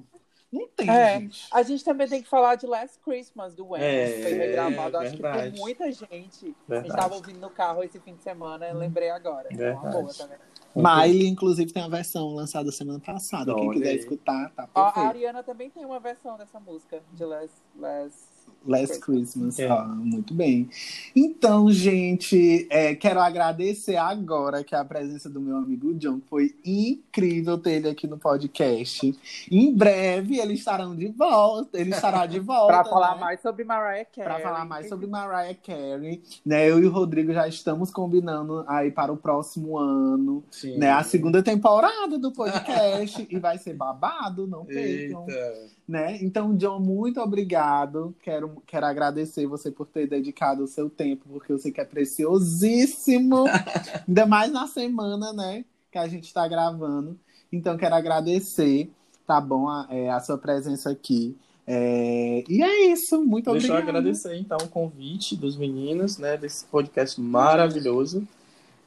Não 0.52 0.68
tem, 0.70 0.90
É. 0.90 1.20
gente. 1.20 1.48
A 1.52 1.62
gente 1.62 1.84
também 1.84 2.08
tem 2.08 2.22
que 2.22 2.30
falar 2.30 2.56
de 2.56 2.66
Last 2.66 3.00
Christmas 3.00 3.54
do 3.54 3.68
Wham, 3.68 3.80
É, 3.82 4.12
que 4.14 4.22
foi 4.24 4.34
regravado, 4.34 4.98
acho 4.98 5.16
que 5.16 5.22
verdade. 5.22 5.52
por 5.52 5.60
muita 5.60 5.92
gente. 5.92 6.08
A 6.10 6.16
gente 6.16 6.56
Verdade. 6.68 6.96
tava 6.96 7.16
ouvindo 7.16 7.40
no 7.40 7.50
carro 7.50 7.84
esse 7.84 8.00
fim 8.00 8.16
de 8.16 8.24
semana, 8.24 8.66
eu 8.70 8.78
lembrei 8.78 9.10
agora. 9.10 9.50
É 9.52 9.72
uma 9.74 9.82
Verdade. 9.82 9.92
boa 10.04 10.14
também. 10.14 10.38
Miley, 10.76 11.28
inclusive, 11.28 11.74
tem 11.74 11.84
a 11.84 11.88
versão 11.90 12.30
lançada 12.36 12.72
semana 12.72 13.00
passada. 13.00 13.54
Quem 13.56 13.68
Olha 13.68 13.74
quiser 13.80 13.90
aí. 13.90 13.98
escutar, 13.98 14.52
tá 14.52 14.70
A, 14.74 14.82
a 14.82 14.84
perfeito. 14.92 15.10
Ariana 15.10 15.44
também 15.44 15.70
tem 15.70 15.84
uma 15.84 16.00
versão 16.00 16.38
dessa 16.38 16.60
música, 16.60 17.02
de 17.14 17.26
Last, 17.26 17.56
Last 17.76 18.18
Last 18.68 19.00
Christmas. 19.00 19.58
É. 19.58 19.68
Ah, 19.68 19.86
muito 19.86 20.34
bem. 20.34 20.70
Então, 21.16 21.72
gente, 21.72 22.68
é, 22.70 22.94
quero 22.96 23.20
agradecer 23.20 23.96
agora 23.96 24.64
que 24.64 24.76
a 24.76 24.86
presença 24.86 25.30
do 25.30 25.42
meu 25.42 25.58
amigo 25.58 25.94
John 25.96 26.20
foi 26.30 26.56
incrível 26.64 27.58
ter 27.58 27.74
ele 27.74 27.90
aqui 27.90 28.06
no 28.08 28.18
podcast. 28.18 29.18
Em 29.50 29.74
breve 29.74 30.40
eles 30.40 30.60
estarão 30.68 30.96
de 30.96 31.08
volta. 31.08 31.80
Ele 31.80 31.92
estará 31.92 32.26
de 32.26 32.40
volta. 32.42 32.74
Pra 32.74 32.84
falar 32.84 33.16
né? 33.16 33.22
mais 33.22 33.42
sobre 33.42 33.64
Mariah 33.64 34.06
Carey. 34.06 34.34
Para 34.34 34.40
falar 34.40 34.66
mais 34.66 34.90
sobre 34.90 35.08
Mariah 35.08 35.56
Carey, 35.56 36.22
né? 36.46 36.70
Eu 36.70 36.80
e 36.80 36.86
o 36.86 36.92
Rodrigo 36.92 37.32
já 37.34 37.48
estamos 37.48 37.90
combinando 37.90 38.66
aí 38.68 38.92
para 38.92 39.12
o 39.12 39.18
próximo 39.18 39.78
ano, 39.78 40.44
Sim. 40.52 40.78
né? 40.78 40.92
A 40.92 41.04
segunda 41.04 41.42
temporada 41.42 42.18
do 42.18 42.32
podcast 42.32 43.26
e 43.30 43.40
vai 43.40 43.58
ser 43.58 43.74
babado, 43.74 44.46
não 44.46 44.66
percam 44.66 45.26
Eita. 45.28 45.68
né? 45.88 46.18
Então, 46.22 46.56
John, 46.56 46.80
muito 46.80 47.22
obrigado. 47.22 48.16
Quero, 48.22 48.57
quero 48.66 48.86
agradecer 48.86 49.46
você 49.46 49.72
por 49.72 49.88
ter 49.88 50.08
dedicado 50.08 50.64
o 50.64 50.68
seu 50.68 50.90
tempo, 50.90 51.26
porque 51.30 51.52
eu 51.52 51.58
sei 51.58 51.72
que 51.72 51.82
é 51.82 51.86
preciosíssimo. 51.86 53.46
Ainda 54.08 54.26
mais 54.26 54.52
na 54.52 54.68
semana, 54.68 55.34
né? 55.34 55.66
Que 55.92 55.98
a 55.98 56.08
gente 56.08 56.26
está 56.26 56.48
gravando. 56.48 57.18
Então, 57.52 57.78
quero 57.78 57.96
agradecer, 57.96 58.90
tá 59.26 59.40
bom? 59.40 59.68
A, 59.68 59.88
é, 59.90 60.10
a 60.10 60.20
sua 60.20 60.38
presença 60.38 60.90
aqui. 60.90 61.38
É, 61.66 62.44
e 62.48 62.64
é 62.64 62.92
isso. 62.92 63.24
Muito 63.24 63.52
Deixa 63.52 63.68
eu 63.68 63.72
obrigado. 63.74 63.98
agradecer, 63.98 64.36
então, 64.38 64.58
o 64.58 64.70
convite 64.70 65.36
dos 65.36 65.56
meninos, 65.56 66.18
né, 66.18 66.38
desse 66.38 66.66
podcast 66.66 67.20
maravilhoso. 67.20 68.28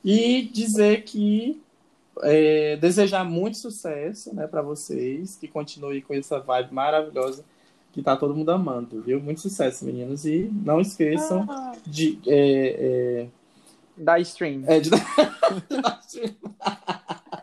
E 0.05 0.43
dizer 0.43 1.05
que 1.05 1.61
é, 2.23 2.77
desejar 2.77 3.25
muito 3.25 3.59
sucesso, 3.59 4.35
né, 4.35 4.47
para 4.47 4.63
vocês, 4.63 5.37
que 5.37 5.47
continue 5.47 6.03
com 6.03 6.15
essa 6.15 6.41
vibe 6.41 6.73
maravilhosa 6.73 7.45
que 7.93 8.03
tá 8.03 8.17
todo 8.17 8.35
mundo 8.35 8.51
amando, 8.51 9.03
viu? 9.03 9.21
Muito 9.21 9.41
sucesso, 9.41 9.85
meninos. 9.85 10.25
E 10.25 10.51
não 10.65 10.81
esqueçam 10.81 11.47
Ah, 11.49 11.73
de. 11.87 12.19
É, 12.27 13.27
da 13.97 14.19
stream. 14.21 14.63
é, 14.67 14.77
é, 14.77 14.81
de... 14.81 14.91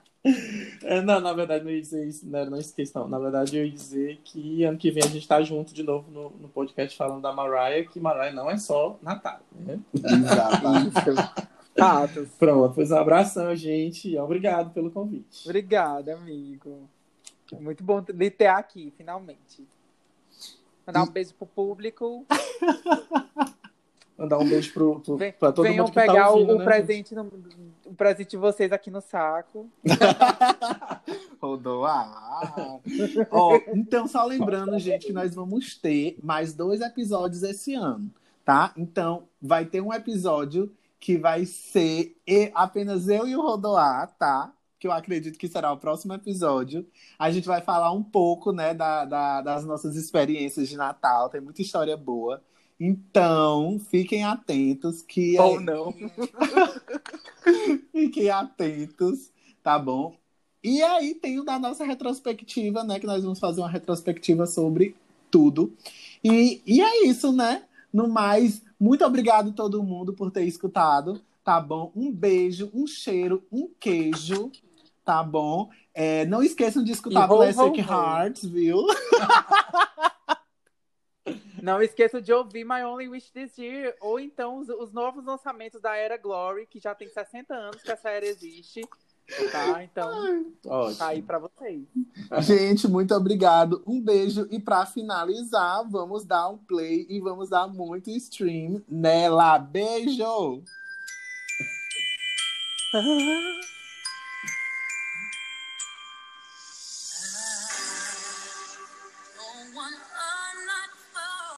É, 0.84 1.02
não, 1.02 1.20
na 1.20 1.34
verdade, 1.34 1.64
não 1.64 1.72
ia 1.72 1.82
dizer 1.82 2.08
isso, 2.08 2.28
não, 2.30 2.46
não 2.50 2.58
esqueçam. 2.58 3.08
Na 3.08 3.20
verdade, 3.20 3.58
eu 3.58 3.66
ia 3.66 3.72
dizer 3.72 4.20
que 4.24 4.64
ano 4.64 4.78
que 4.78 4.92
vem 4.92 5.04
a 5.04 5.08
gente 5.08 5.28
tá 5.28 5.42
junto 5.42 5.74
de 5.74 5.84
novo 5.84 6.10
no, 6.12 6.30
no 6.42 6.50
podcast 6.50 6.98
falando 6.98 7.22
da 7.22 7.32
Mariah, 7.32 7.88
que 7.90 8.00
Mariah 8.00 8.34
não 8.34 8.50
é 8.50 8.58
só 8.58 8.98
Natal, 9.02 9.40
né? 9.52 9.80
Exato. 9.94 12.28
Pronto, 12.40 12.74
pois 12.76 12.92
um 12.92 12.98
abração, 12.98 13.56
gente. 13.56 14.18
Obrigado 14.18 14.72
pelo 14.72 14.92
convite. 14.92 15.44
Obrigada, 15.46 16.16
amigo. 16.16 16.88
Muito 17.60 17.84
bom 17.84 18.02
de 18.02 18.32
ter 18.32 18.48
aqui, 18.48 18.92
finalmente. 18.98 19.66
Mandar 20.88 21.04
um 21.04 21.12
beijo 21.12 21.34
pro 21.34 21.46
público. 21.46 22.26
Mandar 24.18 24.40
um 24.40 24.50
beijo 24.50 24.74
pro, 24.74 25.00
pro, 25.02 25.18
Vem- 25.18 25.34
pra 25.34 25.52
todo 25.52 25.66
Venham 25.66 25.86
mundo 25.86 25.94
que 25.94 26.00
pegar 26.00 26.14
tá 26.14 26.30
ouvindo, 26.32 26.56
o, 26.56 26.58
né, 26.58 26.66
presente 26.66 27.14
no, 27.14 27.32
o 27.86 27.94
presente 27.94 28.32
de 28.32 28.38
vocês 28.38 28.72
aqui 28.72 28.90
no 28.90 29.00
saco. 29.00 29.70
Rodou. 31.40 31.86
Ah. 31.86 32.80
Ó, 33.30 33.60
então, 33.76 34.08
só 34.08 34.26
lembrando, 34.26 34.80
gente, 34.80 35.06
que 35.06 35.14
nós 35.14 35.36
vamos 35.36 35.76
ter 35.78 36.18
mais 36.24 36.54
dois 36.54 36.82
episódios 36.82 37.44
esse 37.44 37.76
ano, 37.76 38.10
tá? 38.44 38.74
Então, 38.76 39.28
vai 39.40 39.66
ter 39.66 39.82
um 39.82 39.94
episódio 39.94 40.74
que 41.00 41.16
vai 41.16 41.46
ser 41.46 42.18
apenas 42.56 43.08
eu 43.08 43.28
e 43.28 43.36
o 43.36 43.42
Rodoar, 43.42 44.16
tá? 44.18 44.52
Que 44.80 44.88
eu 44.88 44.92
acredito 44.92 45.38
que 45.40 45.48
será 45.48 45.72
o 45.72 45.78
próximo 45.78 46.14
episódio. 46.14 46.86
A 47.18 47.32
gente 47.32 47.48
vai 47.48 47.62
falar 47.62 47.92
um 47.92 48.04
pouco, 48.04 48.52
né, 48.52 48.74
da, 48.74 49.06
da- 49.06 49.42
das 49.42 49.66
nossas 49.66 49.96
experiências 49.96 50.70
de 50.70 50.78
Natal. 50.78 51.30
Tem 51.30 51.42
muita 51.42 51.62
história 51.62 51.98
boa. 51.98 52.44
Então, 52.80 53.80
fiquem 53.90 54.24
atentos 54.24 55.02
que 55.02 55.40
Ou 55.40 55.60
não. 55.60 55.92
Fiquem 57.92 58.30
atentos, 58.30 59.32
tá 59.64 59.80
bom? 59.80 60.16
E 60.64 60.82
aí 60.82 61.16
tem 61.16 61.40
o 61.40 61.44
da 61.44 61.58
nossa 61.58 61.84
retrospectiva, 61.86 62.84
né? 62.84 63.00
Que 63.00 63.06
nós 63.08 63.24
vamos 63.24 63.40
fazer 63.40 63.62
uma 63.62 63.70
retrospectiva 63.70 64.46
sobre 64.46 64.96
tudo. 65.32 65.74
E, 66.24 66.62
e 66.66 66.82
é 66.82 67.06
isso, 67.08 67.32
né? 67.32 67.64
No 67.94 68.08
mais, 68.08 68.62
muito 68.80 69.06
obrigado 69.06 69.54
todo 69.54 69.82
mundo 69.84 70.14
por 70.14 70.30
ter 70.32 70.44
escutado, 70.46 71.22
tá 71.48 71.62
bom? 71.62 71.94
Um 71.96 72.12
beijo, 72.12 72.70
um 72.74 72.86
cheiro, 72.86 73.42
um 73.50 73.70
queijo, 73.80 74.52
tá 75.06 75.24
bom? 75.24 75.70
É, 75.94 76.26
não 76.26 76.44
esqueçam 76.44 76.84
de 76.84 76.92
escutar 76.92 77.26
Plastic. 77.26 77.78
Hearts, 77.90 78.44
viu? 78.44 78.86
Não 81.62 81.82
esqueça 81.82 82.22
de 82.22 82.32
ouvir 82.32 82.64
My 82.64 82.84
Only 82.84 83.10
Wish 83.10 83.32
This 83.32 83.58
Year, 83.58 83.94
ou 84.00 84.20
então 84.20 84.60
os, 84.60 84.70
os 84.70 84.94
novos 84.94 85.26
lançamentos 85.26 85.82
da 85.82 85.98
Era 85.98 86.16
Glory, 86.16 86.66
que 86.66 86.80
já 86.80 86.96
tem 86.96 87.10
60 87.10 87.54
anos 87.54 87.82
que 87.82 87.92
essa 87.92 88.10
era 88.10 88.26
existe. 88.26 88.82
Tá? 89.52 89.84
Então, 89.84 90.10
Ótimo. 90.66 90.96
tá 90.98 91.08
aí 91.08 91.22
pra 91.22 91.40
vocês. 91.40 91.86
Gente, 92.40 92.88
muito 92.88 93.14
obrigado. 93.14 93.84
Um 93.86 94.00
beijo. 94.00 94.48
E 94.50 94.60
para 94.60 94.86
finalizar, 94.86 95.84
vamos 95.90 96.24
dar 96.24 96.48
um 96.48 96.58
play 96.58 97.06
e 97.10 97.20
vamos 97.20 97.50
dar 97.50 97.68
muito 97.68 98.10
stream 98.12 98.82
nela. 98.88 99.58
Beijo! 99.58 100.64
No 102.94 103.62